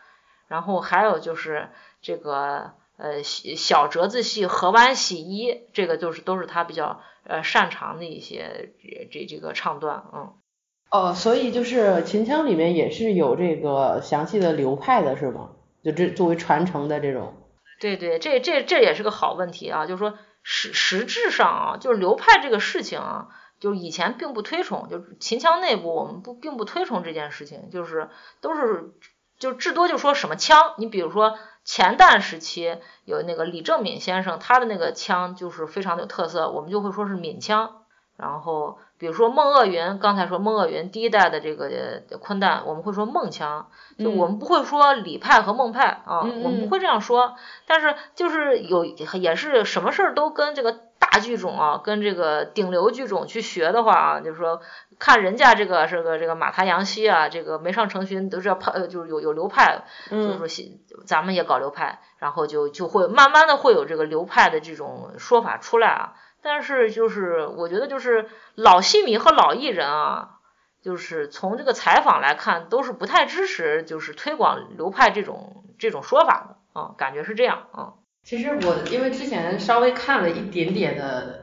[0.47, 1.71] 然后还有就是
[2.03, 8.75] 这个呃小折子戏河湾洗衣，这个就是都是他比较呃擅长的一些
[9.11, 10.33] 这这个唱段，嗯。
[10.91, 15.51] 哦，所以就是秦腔里面也是有这个详细的流派的是吗？
[15.85, 17.35] 就这作为传承的这种。
[17.81, 23.29] 对对，这这这也是个好问题啊，就是说实实质上啊，就是流派这个事情啊。
[23.61, 28.09] 就以前并不推崇，就秦腔内部我们不并不推崇这件事情，就是
[28.41, 28.93] 都是
[29.39, 37.83] 就至多就说什么腔，你比如说前代时期有那个李正敏先生，他的那个腔就是非常的有特色，我们就会说是闽腔。
[38.17, 47.37] 然后比如说孟鄂云，刚才说孟鄂云第一代的这个昆旦，我们会说孟腔，就我们不会说李派和孟派啊，我们不会这样说。
[47.67, 50.88] 但是就是有也是什么事儿都跟这个。
[50.99, 54.61] 大剧种啊，跟这个顶流剧种去学的话啊，就是说
[54.99, 60.49] 看人家这个这个这个马台杨希啊，这个梅上成群都是要派，就是有有流派，就是说
[61.07, 66.15] 咱们也搞流派，然后就就会慢慢的会有这个流派的这种说法出来啊。
[66.43, 70.31] 但是就是我觉得就是老戏迷和老艺人啊，
[70.83, 77.93] 就是从这个采访来看，都是不太支持就是推广流派这种这种说法的啊，感觉是这样啊。
[78.29, 81.43] 其实我因为之前稍微看了一点点的，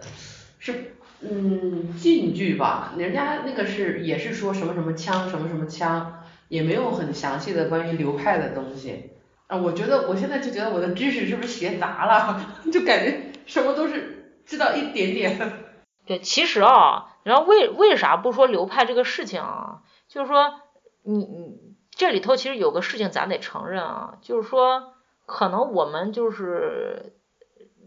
[0.60, 9.14] 是嗯晋剧吧，人家那个是也是说什么什么腔什么什么腔，也没有很详细的关于流派的东西
[9.48, 9.58] 啊。
[9.58, 15.54] 我觉得我现在就觉得我的知识是不是学杂了， 就感觉什么都是知道一点点。
[16.06, 19.82] 对，其实啊，然后为为啥不说流派这个事情啊？
[20.08, 20.54] 就是说
[21.02, 21.58] 你你
[21.90, 24.92] 这里头其实有个事情咱得承认啊，就是说。
[25.26, 27.14] 可能我们就是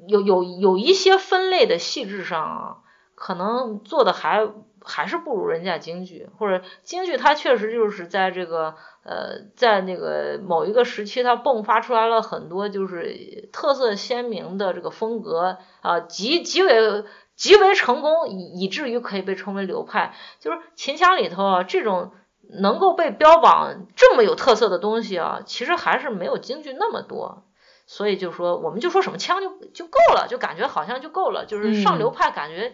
[0.07, 2.77] 有有有一些分类的细致上啊，
[3.15, 4.49] 可能做的还
[4.81, 17.05] 还是不如人家京剧，或者京剧它确实就是在这个呃在那个某一个时期，它迸发出来了很多就是特色鲜明的这个风格啊，极极为
[17.37, 20.15] 极为成功，以以至于可以被称为流派。
[20.41, 22.13] 就是秦腔里头啊，这种
[22.49, 27.45] 能够被标榜这么有特色的东西啊，其实还是没有京剧那么多。
[27.87, 32.73] 所以就说，我们就说什么腔就就够了，就感觉好像就够了，就是上流派感觉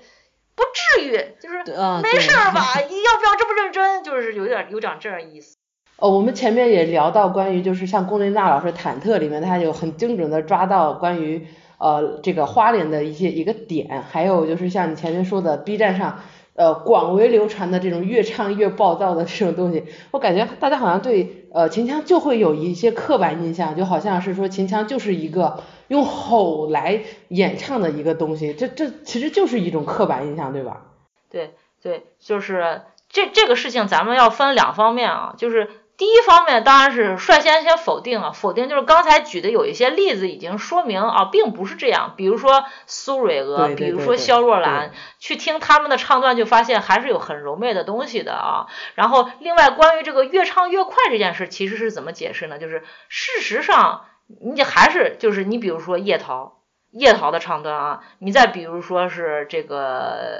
[0.54, 0.62] 不
[0.96, 1.58] 至于，就是
[2.02, 2.80] 没事吧？
[2.80, 4.02] 要不要这么认真？
[4.02, 5.56] 就是有点有点这样意思。
[5.96, 11.46] 哦，我们前面也聊到关于就是像龚琳娜老师《忐忑》里面，他有很精准的抓到关于。
[11.76, 16.20] 呃，这个花脸的一些一个点，还有就是像你前面说的 B 站上，
[16.54, 30.82] 呃，广为流传的这种越唱越暴躁的这种东西，我感觉大家好像对呃秦腔就会有一些刻板印象，就好像是说秦腔就是一个用吼来演唱的一个东西，这这其实就是一种刻板印象，对吧？
[31.30, 35.68] 对对，就是这这个事情咱们要分两方面啊，就是。
[35.96, 42.14] 第一方面当然是率先先否定啊，否定就是刚才举的有一些例子已经说明啊，并不是这样。
[42.16, 44.90] 比如说苏蕊娥，比如说肖若兰，
[45.20, 48.66] 去听他们的唱段就发现还是有很柔媚的东西的啊。
[48.96, 52.58] 然后另外关于这个越唱越快这件事，其实是怎么解释呢？
[52.58, 54.06] 就是事实上
[54.40, 56.53] 你还是就是你比如说叶桃。
[56.96, 59.80] 叶桃的唱段啊，你再比如说是这个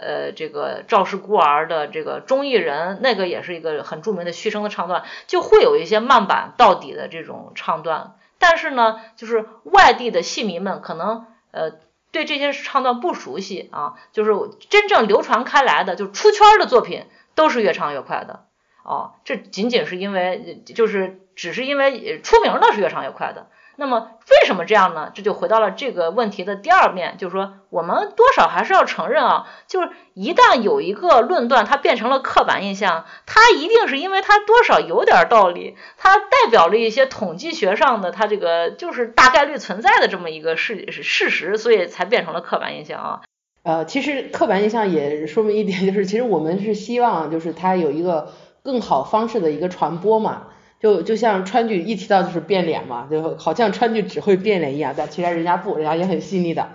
[0.03, 8.15] 呃这个赵氏孤儿的这个忠义人，那个也是一个很著名的虚声的唱段，就会有一些慢板到底的这种唱段。
[8.39, 11.73] 但是呢，就是外地的戏迷们可能呃
[12.13, 14.33] 对这些唱段不熟悉啊，就是
[14.71, 18.45] 真正流传开来的就出圈的作品都是越唱越快的
[18.85, 23.49] 哦，这仅仅是因为就是只是因为出名的是越唱越快的。
[23.77, 25.11] 那么为什么这样呢？
[25.15, 43.21] 这就回到了这个问题的第二面，就是说我们多少还是要承认啊，就是一旦有一个论断它变成了刻板印象，它一定是因为它多少有点道理，它代表了一些统计学上的它这个就是大概率存在的这么一个事事实，所以才变成了刻板印象啊。
[43.65, 50.49] 呃，其实刻板印象也说明一点，就是其实我们是希望就是它有一个更好方式的一个传播嘛。
[50.85, 56.69] 就就像川剧一提到就是变脸嘛，就好像川剧只会变脸一样，但其实人家不，人家也很细腻的。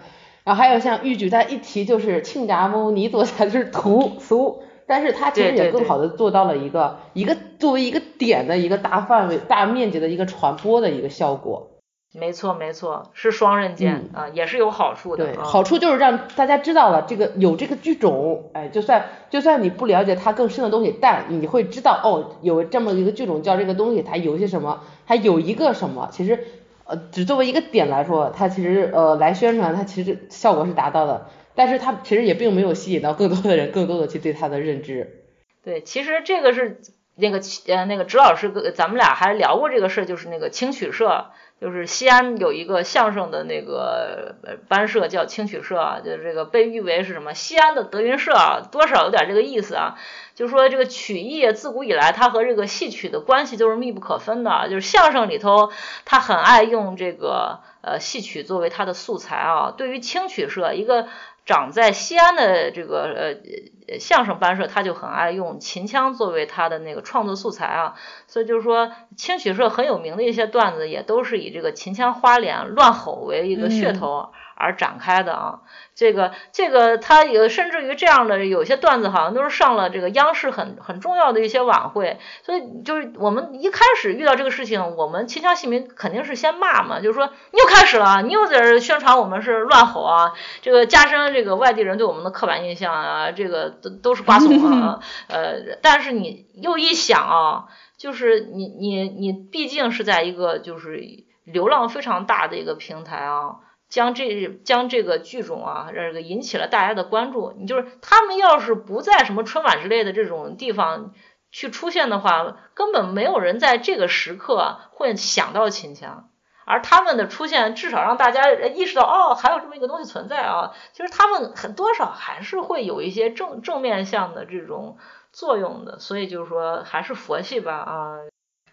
[0.43, 11.68] 然后还有像豫剧，它一提就是亲家母，你坐下就是土俗，但是它其实也更好的做到了一个一个作为一个点的一个大范围、大面积的一个传播的一个效果。
[12.11, 15.25] 没错没错，是双刃剑啊，也是有好处的。
[15.25, 26.45] 对，好处就是让大家知道了这个有这个剧种，哎，就算就算你不了解它更深的东西，但你会知道哦，有这么一个剧种叫这个东西，它有些什么，它有一个什么，其实
[26.85, 35.25] 呃，只作为一个点来说，它其实呃来宣传，它其实效果是达到的，但是它其实也并没有吸引到更多的人，更多的去对它的认知。
[35.63, 36.81] 对，其实这个是
[37.15, 41.27] 那个呃那个直老师跟，咱们俩还聊过这个事儿，就是那个青曲社。
[41.59, 44.35] 就是西安有一个相声的那个
[44.67, 49.97] 班社叫青曲社啊，就是这个被誉为是什么西安的德云社啊，多少有点这个意思啊。
[50.35, 55.71] 就是说这个曲艺自古以来它和这个戏曲的关系都是密不可分的，就是相声里头
[56.05, 59.73] 他很爱用这个呃戏曲作为他的素材啊。
[59.75, 61.07] 对于青曲社一个。
[61.49, 63.39] 长在西安的这个
[63.87, 67.95] 呃相声班社，他就很爱用秦腔作为他的那个创作素材啊，
[68.27, 74.29] 所以就是说清曲社很有名的一些段子，也都是以这个秦腔花脸乱吼为一个噱头。
[74.59, 75.61] 而展开的啊，
[75.95, 94.99] 这个这个他有甚至于这样的有些段子好像都是上了这个央视很很重要的一些晚会，所以就是我们一开始遇到这个事情，我们秦腔戏民肯定是先骂嘛，就是说你又开始了，你又在这宣传我们是乱吼啊，这个加深这个外地人对我们的刻板印象啊，这个都都是瓜怂啊，
[95.29, 97.65] 呃，但是你又一想啊，
[97.97, 101.01] 就是你你你毕竟是在一个就是
[101.45, 103.55] 流量非常大的一个平台啊。
[103.89, 107.53] 将这将这个剧种啊，这个引起了大家的关注。
[107.57, 111.13] 你就是他们要是不在什么春晚之类的这种地方
[111.51, 116.29] 去出现的话，根本没有人在这个时刻会想到秦腔。
[116.65, 120.71] 而他们的出现，至少让大家意识到，哦，还有这么一个东西存在啊。
[120.93, 124.97] 其实他们很多少还是会有一些正正面向的这种
[125.31, 125.97] 作用的。
[125.97, 128.17] 所以就是说，还是佛系吧啊。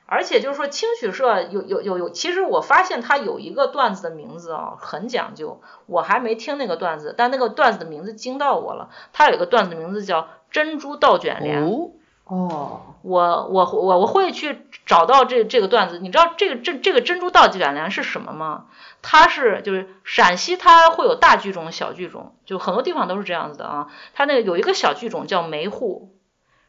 [0.09, 5.61] 而且就是说，清曲社有有有有，其实我发现它有一个段子的名字啊，很讲究。
[5.86, 8.90] 我还没听那个段子，但那个段子的名字惊到我了。
[9.12, 11.64] 它有一个段子的名字叫《珍珠倒卷帘》。
[12.22, 15.98] 哦，我我我我会去找到这这个段子。
[15.98, 18.66] 你知道这个这这个珍珠倒卷帘是什么吗？
[19.02, 23.88] 它是就是陕西，它会有大剧种、小剧种，就很多地方都是这样子的啊。
[24.14, 26.14] 它那个有一个小剧种叫梅户，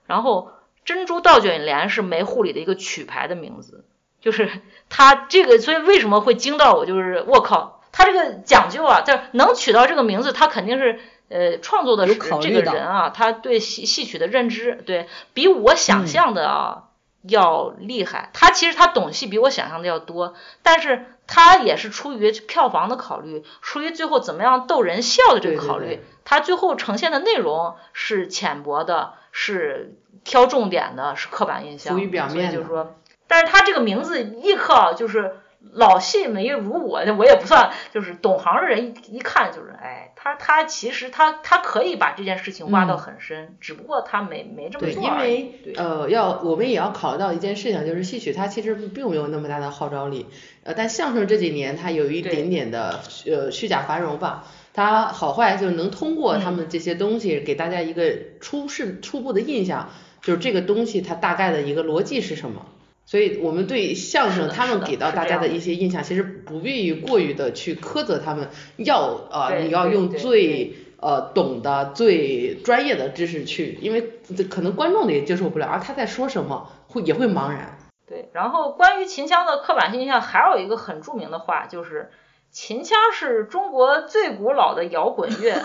[0.07, 0.53] 然后。
[0.88, 3.83] 珍珠倒卷帘是梅户里的一个曲牌的名字，
[4.21, 4.49] 就是
[4.88, 6.85] 他这个，所以为什么会惊到我？
[6.85, 16.83] 就是我靠，他这个讲究啊，就是能取到这个名字，他肯定是呃创作的这个人啊，他对戏戏曲的认知，对比我想象的啊
[17.21, 18.29] 要厉害。
[18.31, 32.51] 他其实他懂戏比我想象的要多，但是他也是出于票房的考虑，出于最后怎么样逗人笑的这个考虑，他最后呈现的内容是浅薄的，是挑重点的，是刻板印象，浮于表面。
[32.51, 32.95] 就是说，
[33.27, 35.35] 但是他这个名字一刻就是。
[35.73, 50.27] 老戏没如我， 我也不算，就是懂行的人一一看就是，哎，他他其实他他可以把这件事情挖到很深，只不过他没没这么做对，因为呃，要我们也要考虑到一件事情，就是戏曲它其实并没有那么大的号召力，
[50.63, 54.45] 呃，但相声这几年它有一点点的呃虚假繁荣吧，
[54.78, 59.89] 它好坏就是能通过他们这些东西给大家一个初是初步的印象，
[60.21, 62.63] 就是这个东西它大概的一个逻辑是什么。
[63.03, 74.11] 所以我们对相声他们给到大家的一些印象，其实不必于过于的去苛责他们，要呃你要用最呃懂的最专业的知识去，因为
[74.47, 77.80] 可能观众也接受不了，而他在说什么会也会茫然。
[78.07, 82.11] 对，然后关于秦腔的刻板印象，还有一个很著名的话就是。
[82.49, 85.61] 秦腔是中国最古老的摇滚乐，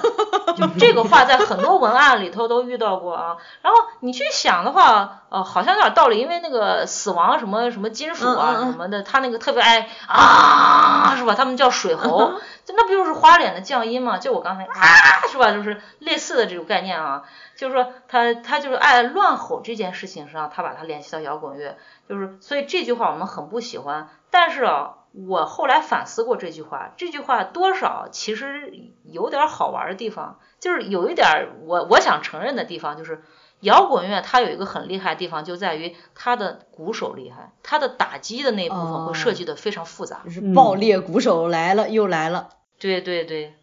[0.57, 3.39] 就这个话在很多文案里头都遇到过啊。
[3.63, 11.35] 然后你去想的话，呃，好像有点道理，因为那个死亡什么什么金属啊什么的，他那个特别爱啊，是吧？
[11.35, 12.35] 他们叫水喉，
[12.69, 14.19] 那不就是花脸的降音嘛？
[14.19, 15.51] 就我刚才啊，是吧？
[15.51, 17.23] 就是类似的这种概念啊。
[17.57, 24.11] 就是说他他就是爱乱吼这件事情上，他把它联系到摇滚乐，就是所以这句话我们很不喜欢。
[24.31, 24.97] 但是啊。
[25.13, 28.73] 我后来反思过这句话，这句话多少其实
[29.05, 33.23] 有点好玩的地方，就是有一点我我想承认的地方，就是
[33.61, 42.49] 摇滚乐它有一个很厉害的地方，就在于它的鼓手厉害，它的打击的那部分会设计的非常复杂，就是爆裂鼓手来了又来了。
[42.79, 43.55] 对对对，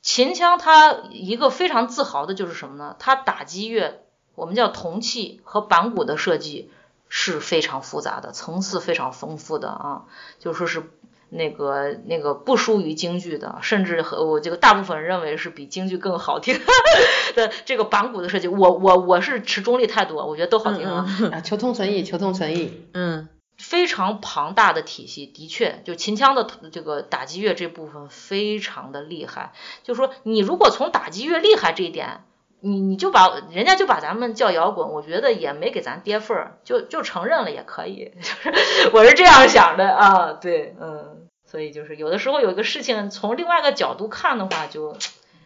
[0.00, 2.96] 秦腔它一个非常自豪的就是什么呢？
[2.98, 4.00] 它打击乐，
[4.34, 6.70] 我们叫铜器和板鼓的设计。
[7.16, 10.02] 是非常复杂的，层次非常丰富的啊，
[10.40, 10.90] 就说是
[11.28, 16.58] 那个那个不输于京剧的，甚至和我这个大部分人认为是比京剧更好听
[17.34, 21.40] 的这个板鼓的设计，我我我是持中立态度，我觉得都好听啊。
[21.42, 22.86] 求同存异，求同存异。
[22.92, 29.52] 嗯，非常庞大的体系，的确，就秦腔的这个打击乐这部分非常的厉害。
[29.82, 32.24] 就说你如果从打击乐厉害这一点。
[32.64, 44.96] 你你就把人家就把咱们叫摇滚，我觉得也没给咱跌份儿，就就承认了也可以， 就是我是这样想的啊，对，嗯，所以就是有的时候有一个事情从另外一个角度看的话，就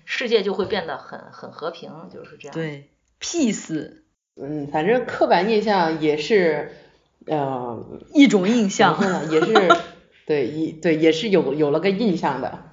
[0.05, 2.55] 世界就会变得很很和平，就是这样。
[2.55, 2.89] 对
[3.21, 3.95] ，peace，
[4.41, 6.73] 嗯，反正刻板印象也是，
[7.27, 8.97] 呃，一种印象，
[9.31, 9.69] 也是，
[10.25, 12.68] 对，一对也是有有了个印象的，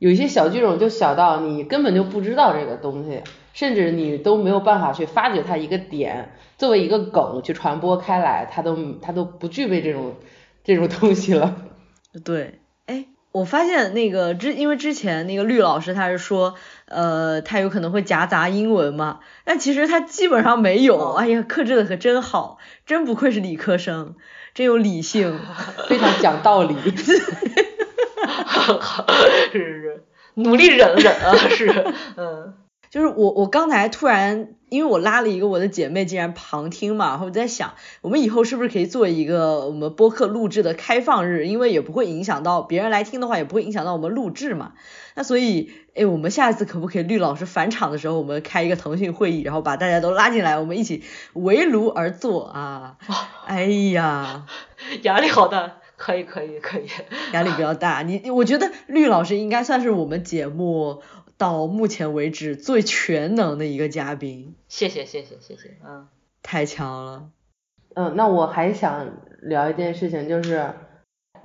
[0.00, 3.22] 有一些小剧种就小到你根本就不知道这个东西。
[3.52, 10.14] 甚至你都没有办法去发掘它一个点，作为一个梗去传播开来，它都它都不具备这种
[10.62, 11.56] 这种东西了。
[12.24, 16.54] 对，哎，我发现那个之因为之前那个绿老师他是说，
[16.86, 21.14] 呃，他有可能会夹杂英文嘛，但其实他基本上没有。
[21.14, 24.14] 哎呀，克制的可真好，真不愧是理科生，
[24.54, 25.40] 真有理性，
[25.88, 26.76] 非常讲道理。
[29.52, 32.54] 是是是，努力忍忍啊，是，嗯。
[32.90, 44.72] 就是我，我刚才突然，因为我拉了一个我的姐妹竟然旁听嘛，然后我在想，我们以后是不是可以做一个我们播客录制的开放日，因为也不会影响到别人来听的话，也不会影响到我们录制嘛。
[45.14, 52.96] 那所以，哎，我们下一次可不可以绿老师返场的时候，我们开一个腾讯会议，然后把大家都拉进来，我们一起围炉而坐啊？
[53.46, 54.46] 哎呀，
[55.02, 56.88] 压力好大，可以可以可以，
[57.34, 58.00] 压力比较大。
[58.02, 61.02] 你我觉得绿老师应该算是我们节目。
[61.40, 66.06] 到目前为止最全能的一个嘉宾，谢谢谢谢谢谢，嗯，
[66.42, 67.30] 太强了，
[67.94, 69.08] 嗯，那我还想
[69.40, 70.70] 聊一件事情，就是，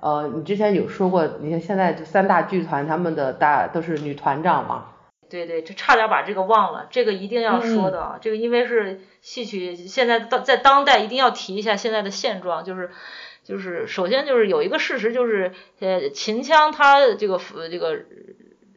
[0.01, 4.87] 呃，你之前有说过，你看现在这三大剧团他们的大都是女团长嘛？
[5.29, 12.91] 对对，这差点把这个忘了，这个一定要说的，这个因为是戏曲现在当在当代一定要提一下现在的现状，就是
[13.45, 17.39] 就是首先就是有一个事实就是呃秦腔它这个
[17.71, 18.01] 这个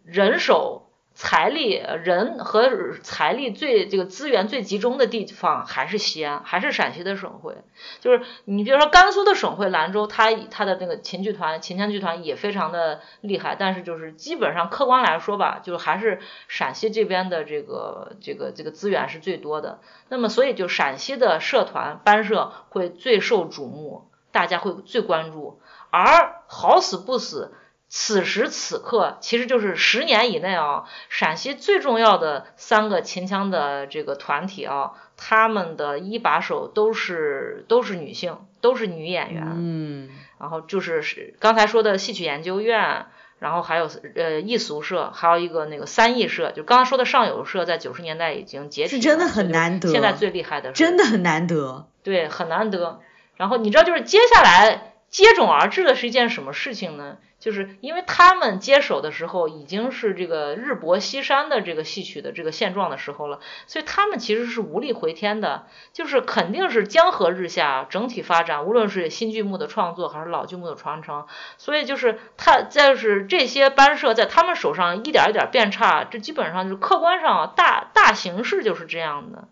[0.05, 0.85] 人手。
[1.21, 7.57] 财力、人和财力最这个资源最集中的地方还是西安，还是陕西的省会。
[7.99, 19.81] 就是你比如说甘肃的省会兰州，它它的那个秦剧团、秦腔剧团也非常的厉害，但是就是基本上客观来说吧，就是还是陕西这边的这个这个这个资源是最多的。
[20.09, 24.08] 那么所以就陕西的社团班社会最受瞩目，
[24.39, 25.61] 大家会最关注。
[25.91, 27.53] 而好死不死。
[27.89, 39.43] 此时此刻，其实就是十年以内啊，陕西最重要的三个秦腔的这个团体啊，他们的一把手都是都是女性，都是女演员。
[39.57, 40.11] 嗯。
[40.39, 43.07] 然后就是是刚才说的戏曲研究院，
[43.39, 49.01] 然后还有呃艺俗社，还有一个那个三艺社，就刚才说的上有社，在九十年代已经解体了。
[49.03, 49.89] 是真的很难得。
[49.91, 50.73] 现在最厉害的。
[50.73, 51.89] 真的很难得。
[52.03, 53.01] 对，很难得。
[53.39, 57.17] 然后你知道，就是接下来接踵而至的是一件什么事情呢？
[57.39, 63.39] 就是因为他们接手的时候已经是这个日薄西山的这个戏曲的这个现状的时候了，
[63.69, 71.27] 所以他们其实是无力回天的，就是肯定是江河日下，整体发展，无论是新剧目的创作还是老剧目的传承，
[71.59, 79.47] 所以就是他在是这些班社在他们手上一点一点变差，这基本上就是客观上大大形势就是这样的。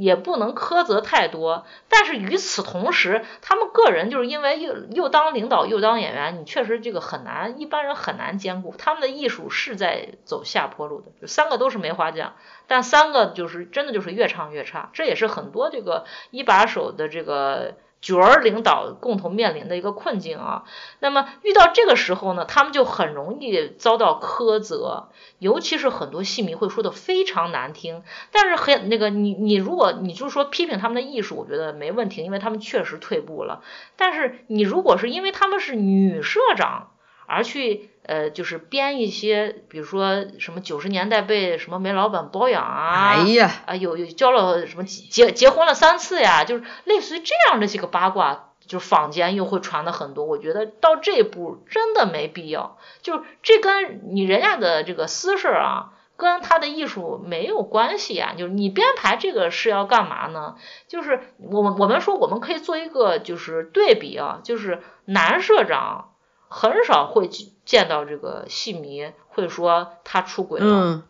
[0.00, 8.74] 也不能苛责太多，但是与此同时，他们个人就是因为又又当领导又当演员，你确实这个很难，一般人很难兼顾。
[8.78, 12.32] 他们的艺术是在走下坡路的，就三个都是梅花奖，
[12.66, 17.74] 但三个就是真的就是越唱越差，这也是很多这个一把手的这个。
[18.00, 20.64] 角儿领导共同面临的一个困境啊，
[21.00, 25.08] 那么遇到这个时候呢，他们就很容易遭到苛责，
[25.38, 28.02] 尤其是很多戏迷会说的非常难听。
[28.32, 33.62] 但是很那个你你如果你就是说批评他们的艺术，我觉得没问题，因为他们确实退步了。
[33.96, 36.92] 但是你如果是因为他们是女社长
[37.30, 37.88] 而去。
[38.02, 50.24] 呃，就是编一些，比如说什么九十年代被什么煤老板包养啊，哎呀，啊有有交了什么结结婚了三次呀，就是类似于这样的这个八卦，就是坊间又会传的很多。
[50.24, 58.32] 我觉得到这一步真的没必要，就是这跟你人家的这个私事啊，跟他的艺术没有关系呀。
[58.36, 60.56] 就是你编排这个是要干嘛呢？
[60.88, 66.06] 就是我们我们说我们可以做一个就是对比啊，就是男社长。
[66.52, 67.28] 很少会
[67.64, 71.04] 见到这个戏迷会说他出轨了，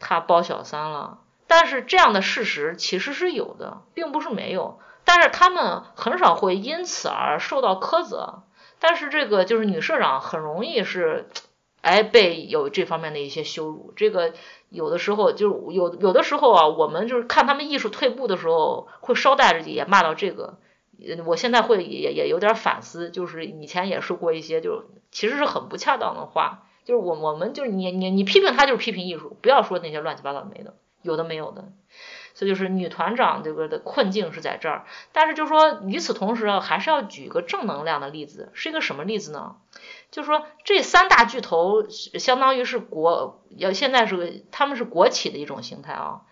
[0.00, 1.18] 他包小三了。
[1.46, 4.78] 但是这样的事实其实是有的，并不是没有。
[5.04, 8.44] 但是他们很少会因此而受到苛责。
[8.78, 11.28] 但是这个就是女社长很容易是，
[11.82, 13.92] 哎，被有这方面的一些羞辱。
[13.94, 14.32] 这个
[14.70, 20.58] 有的时候就有有的时候啊，我们就是看他们艺术退步的时候，会捎带着也骂到这个。
[21.24, 31.72] 我现在会也也有点反思，就是以前也说过一些，就其实是很不恰当的话，就是我我们就是你你你批评他就是批评艺术，不要说那些乱七八糟没的，有的没有的，
[32.34, 39.56] 所以就是女团长这个的困境是在这儿，但是就说与此同时啊还是要举一个正能量的例子，是一个什么例子呢？
[40.10, 46.22] 就说这三大巨头相当于是国要现在是个他们是国企的一种形态啊，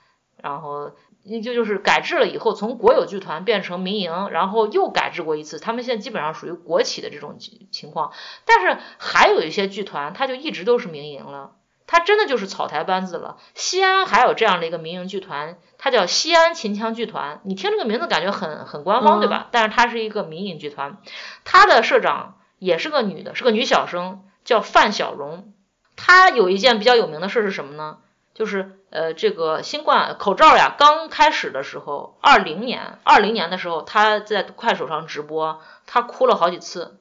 [0.43, 0.93] 然后。
[1.29, 8.13] 你就就是改制了以后，从国有剧团变成民营，然后又改制过一次，他们现在基本上属于国企的这种情况。
[8.45, 11.57] 但是还有一些剧团，它就一直都是民营了，
[11.89, 13.39] 它真的就是草台班子了。
[13.57, 17.41] 西安还有这样的一个民营剧团，它叫西安秦腔剧团。
[17.43, 19.49] 你听这个名字感觉很很官方，对吧？
[19.51, 20.99] 但是它是一个民营剧团，
[21.43, 25.53] 它的社长也是个女的，是个女小生，叫范小荣。
[25.97, 27.99] 她有一件比较有名的事是什么呢？
[28.33, 36.99] 就是呃，这个新冠口罩呀，刚开始的时候，二零年，二零年的时候，他在快手上直播，他哭了好几次，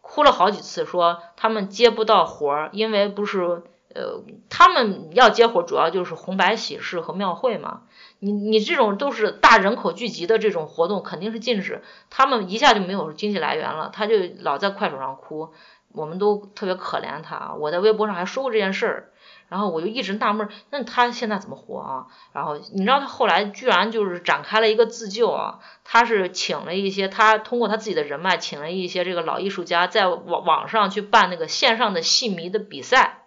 [0.00, 3.62] 哭了好几次，说他们接不到活儿，因为不是
[3.94, 7.82] 呃，他们要接活儿，主要就是红白喜事和庙会嘛，
[8.18, 15.52] 你你这种都是大人口聚集的这种活动，肯定是禁止，他们一下就没有经济来源了，他就老在快手上哭，
[15.92, 19.08] 我们都特别可怜他，我在微博上还说过这件事儿。
[19.52, 22.06] 然后我就一直纳闷，那他现在怎么活啊？
[22.32, 33.18] 然后你知道他后来居然就是展开了一个自救啊，他是请了一些，他通过他自己的人脉，请了一些这个老艺术家，在网网上去办那个线上的戏迷的比赛。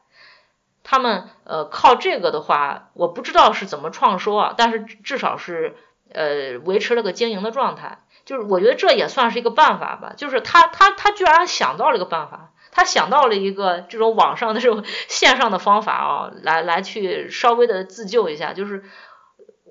[0.81, 5.75] 他们呃靠这个的话，我不知道是怎么创收啊，但是至少是
[6.11, 7.99] 呃维持了个经营的状态。
[8.25, 12.51] 就是我觉得这也算是一个办法吧，就是他他他居然想到了一个办法。
[12.75, 18.83] 他想到了一个这种网上的这种线上的方法啊， 来来去稍微的自救一下，就是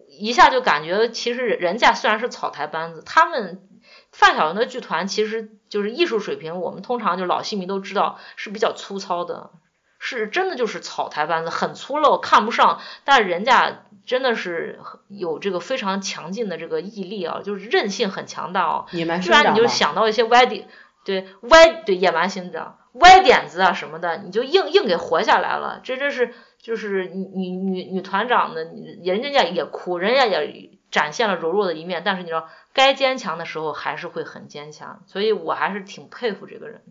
[0.08, 3.68] 一下就感觉其实人家虽然是草台班子，他们
[4.10, 9.50] 范晓萱的剧团其实就是艺术水平，我们通常就老戏迷都知道是比较粗糙的，
[9.98, 12.80] 是真的就是草台班子，很粗陋，看不上。
[13.04, 18.86] 但是人家真的是有这个非常强劲的这个毅力啊，就是韧性很强大哦。
[19.20, 20.66] 居然你就想到一些歪的，
[21.04, 22.78] 对歪对野蛮生长。
[22.94, 25.80] 歪点子啊什么的，你就硬硬给活下来了。
[25.82, 28.64] 这这是就是女女女女团长的，
[29.04, 32.02] 人家也哭，人家也展现了柔弱的一面。
[32.04, 35.02] 但是你知道，该坚强的时候还是会很坚强。
[35.06, 36.82] 所以我还是挺佩服这个人。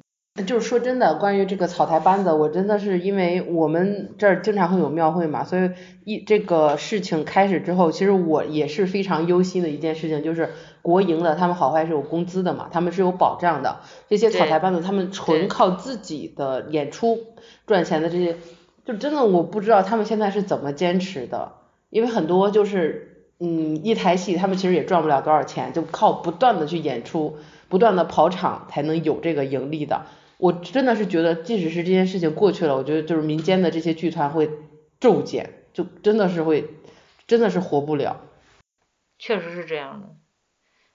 [0.48, 5.70] 就是说真的，关于这个草台班子，我真的是因为我们这儿经常会有庙会嘛，所以
[6.06, 10.50] 一这个事情开始之后，其实我也是非常忧心的一件事情，就是
[10.82, 13.82] 国营的他们好坏是有工资的嘛，他们是有保障的。
[14.10, 17.20] 这些草台班子，他们纯靠自己的演出
[17.68, 18.38] 赚钱的这些，
[18.86, 21.52] 就真的我不知道他们现在是怎么坚持的，
[21.92, 27.38] 因为很多就是嗯一台戏他们其实也赚不了多少钱，就靠不断的去演出，
[27.70, 30.02] 不断的跑场才能有这个盈利的。
[30.38, 34.50] 我真的是觉得，即使是这件事情过去了，我觉得就是民间的这些剧团会
[35.00, 36.70] 骤减，就真的是会，
[37.28, 38.20] 真的是活不了。
[39.18, 40.10] 确实是这样的。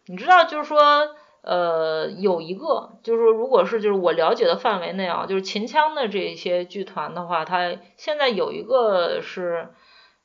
[0.06, 9.69] 你知道，就是说，呃，有一个，就是说，如果是就是我了解的范围内啊，就是秦腔的这些剧团的话，它现在有一个是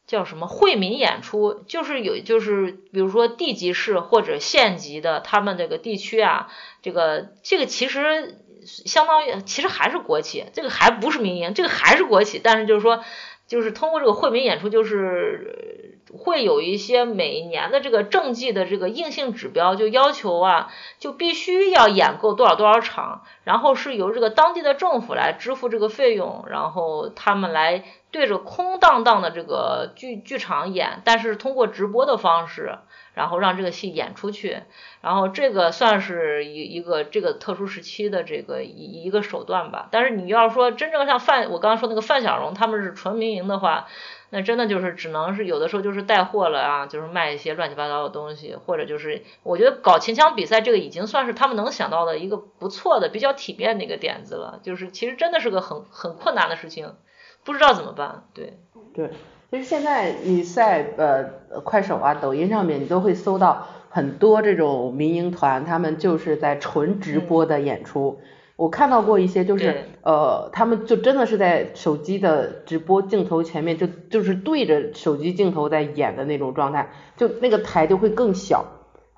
[0.06, 6.50] 叫什么惠民演出，就是有就是比如说地级市或者县级的，他们这个地区啊，
[6.82, 8.40] 这个这个其实。
[8.66, 12.40] 相当于其实还是国企，这个还不是民营，这个还是国企。
[12.44, 13.04] 但是就是说，
[13.48, 32.78] 就是通过这个惠民演出，就是会有一些每年的这个政绩的这个硬性指标，就要求啊，就必须要演够多少多少场，然后是由这个当地的政府来支付这个费用，然后他们来对着空荡荡的这个剧剧场演，但是通过直播的方式。
[33.14, 34.64] 然后让这个戏演出去，
[35.02, 39.88] 然后这个算是一一个这个特殊时期的这个一一个手段吧。
[39.92, 43.88] 但是你要说真正像范我刚刚说那个范小荣他们是纯民营的话，
[44.32, 54.60] 那真的就是只能是有的时候就是带货了啊，就是卖一些乱七八糟的东西，或者就是我觉得搞秦腔比赛这个已经算是他们能想到的一个不错的、比较体面的一个点子了。
[54.64, 56.96] 就是其实真的是个很很困难的事情，
[57.44, 58.26] 不知道怎么办。
[58.34, 58.58] 对
[58.94, 59.12] 对。
[59.54, 68.18] 其实现在你在呃快手啊、抖音上面，你都会搜到很多这种民营团，他们就是在纯直播的演出。
[68.56, 78.66] 我看到过一些，就是呃，他们就真的是在手机的直播镜头前面，就就是对着手机镜头在演的那种状态，就那个台就会更小，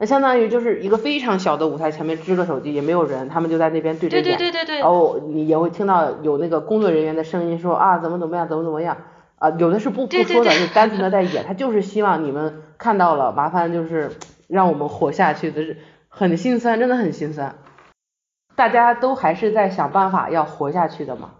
[0.02, 4.26] 那相当于就是一个非常小的舞台前面支个手机，也没有人，他们就在那边对着演。
[4.26, 4.80] 对对对对对。
[4.80, 8.98] 然后你也会听到有那个工作人员的声音说啊，怎么怎么样，怎么怎么样。
[9.38, 14.12] 啊，有的是不不说的，就单纯的在演，他就是希望你们看到了，麻烦就是
[14.48, 17.56] 让我们活下去的，是很心酸，真的很心酸。
[18.56, 21.32] 大家都还是在想办法要活下去的嘛。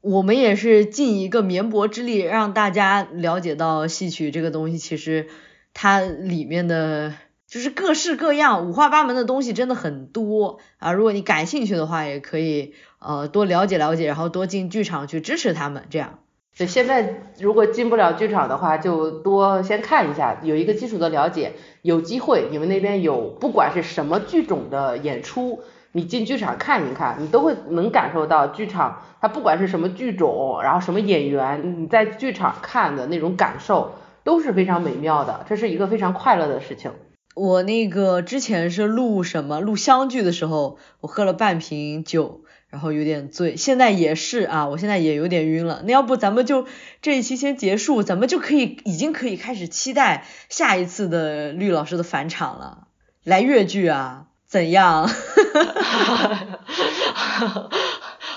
[0.00, 5.28] 我们也是尽一个绵薄之力，让大家了解到戏曲这个东西，其实
[5.74, 7.14] 它里面的
[7.46, 10.92] 就是各式各样、五花八门的东西真的很多啊。
[10.92, 16.18] 如果你感兴趣的话，也可以呃多了解了解，然后多进剧场去支持他们，这样。
[16.58, 21.52] 对，现在如果进不了剧场的话，就多先看一下，有一个基础的了解。
[21.82, 25.60] 有机会你们那边有不管是什么剧种的演出，
[25.92, 33.92] 你进剧场看一看，你都会能感受到剧场它不管是什么剧种，然后什么演员，你在剧场看的那种感受
[34.24, 36.90] 都是非常美妙的，这是一个非常快乐的事情。
[37.36, 42.40] 我那个之前是录什么录湘剧的时候，我喝了半瓶酒。
[42.70, 45.82] 然后有点醉，现在也是啊，我现在也有点晕了。
[45.84, 46.66] 那要不咱们就
[47.00, 52.88] 这一期先结束，咱们就可以已经可以开始期待下一次的绿老师的返场了。
[53.24, 55.08] 来越剧啊，怎样？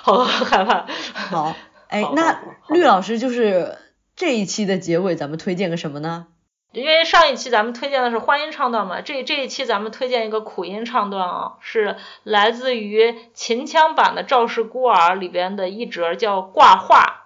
[0.04, 0.86] 好害怕。
[1.14, 1.56] 好，
[1.90, 2.40] 哎，那
[2.70, 3.78] 绿老师就是
[4.16, 6.28] 这一期的结尾，咱们推荐个什么呢？
[6.72, 17.26] 因为上一期咱们推荐的是欢音唱段嘛，这这一期咱们推荐一个苦音唱段啊，是来自于秦腔版的《赵氏孤儿》里边的一折叫挂画，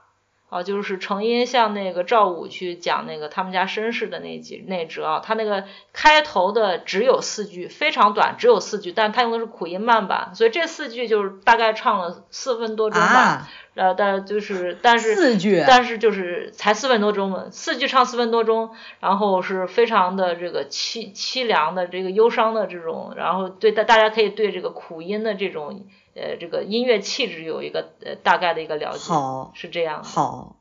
[0.50, 13.48] 啊，就是程音向那个赵武去讲那个他们家身世的那几那折啊，他那个开头的只有四句，非常短，只有四句，但他用的是苦音慢版，所以这四句就是大概唱了四分多钟吧。
[13.76, 18.72] 呃，但就是， 但是，四句，但是就是才四分多钟嘛，四句唱四分多钟，
[19.02, 25.86] 然后是非常的这个凄凄凉的这个忧伤的这种，然后对大大家可以对这个苦音的这种
[26.16, 30.56] 呃这个音乐气质有一个呃大概的一个了解，好，是这样，好，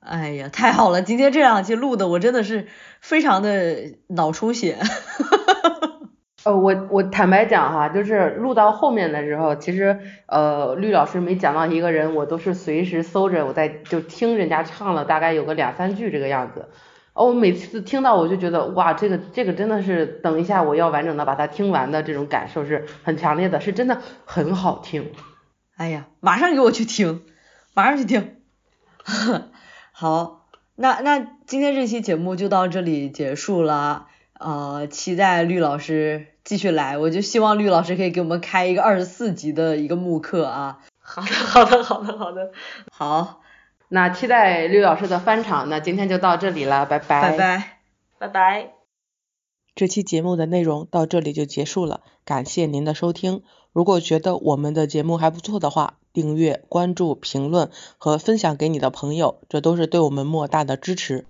[0.00, 2.68] 哎呀，太好了，今天这两期录的我真的是
[3.00, 4.78] 非常的脑充血。
[6.44, 16.68] 呃，我我坦白讲哈，就是录到后面的时候，其实呃，绿老师没讲到一个人，我都是随时搜着，我在就听人家唱了大概有个两三句这个样子。
[17.14, 25.12] 哦，我每次听到我就觉得哇，这个这个真的是等一下我要完整的把它听完的这种感受是很强烈的，是真的很好听。
[25.76, 27.22] 哎呀，马上给我去听，
[27.74, 28.36] 马上去听。
[29.92, 34.08] 好，那那今天这期节目就到这里结束了。
[34.42, 40.80] 呃，期待绿老师继续来，我就希望绿老师可以给我们开一个二十四集的一个慕课啊。
[40.98, 42.52] 好的，好的，好的，好的，
[42.90, 43.40] 好，
[43.88, 47.78] 那期待绿老师的翻场，那今天就到这里了，拜拜，拜拜，
[48.18, 48.72] 拜拜。
[49.74, 53.42] 这期节目的内容到这里就结束了，感谢您的收听。
[53.72, 61.24] 如果觉得我们的节目还不错的话，订阅、关注、评论和分享给你的朋友，这都是对我们莫大的支持。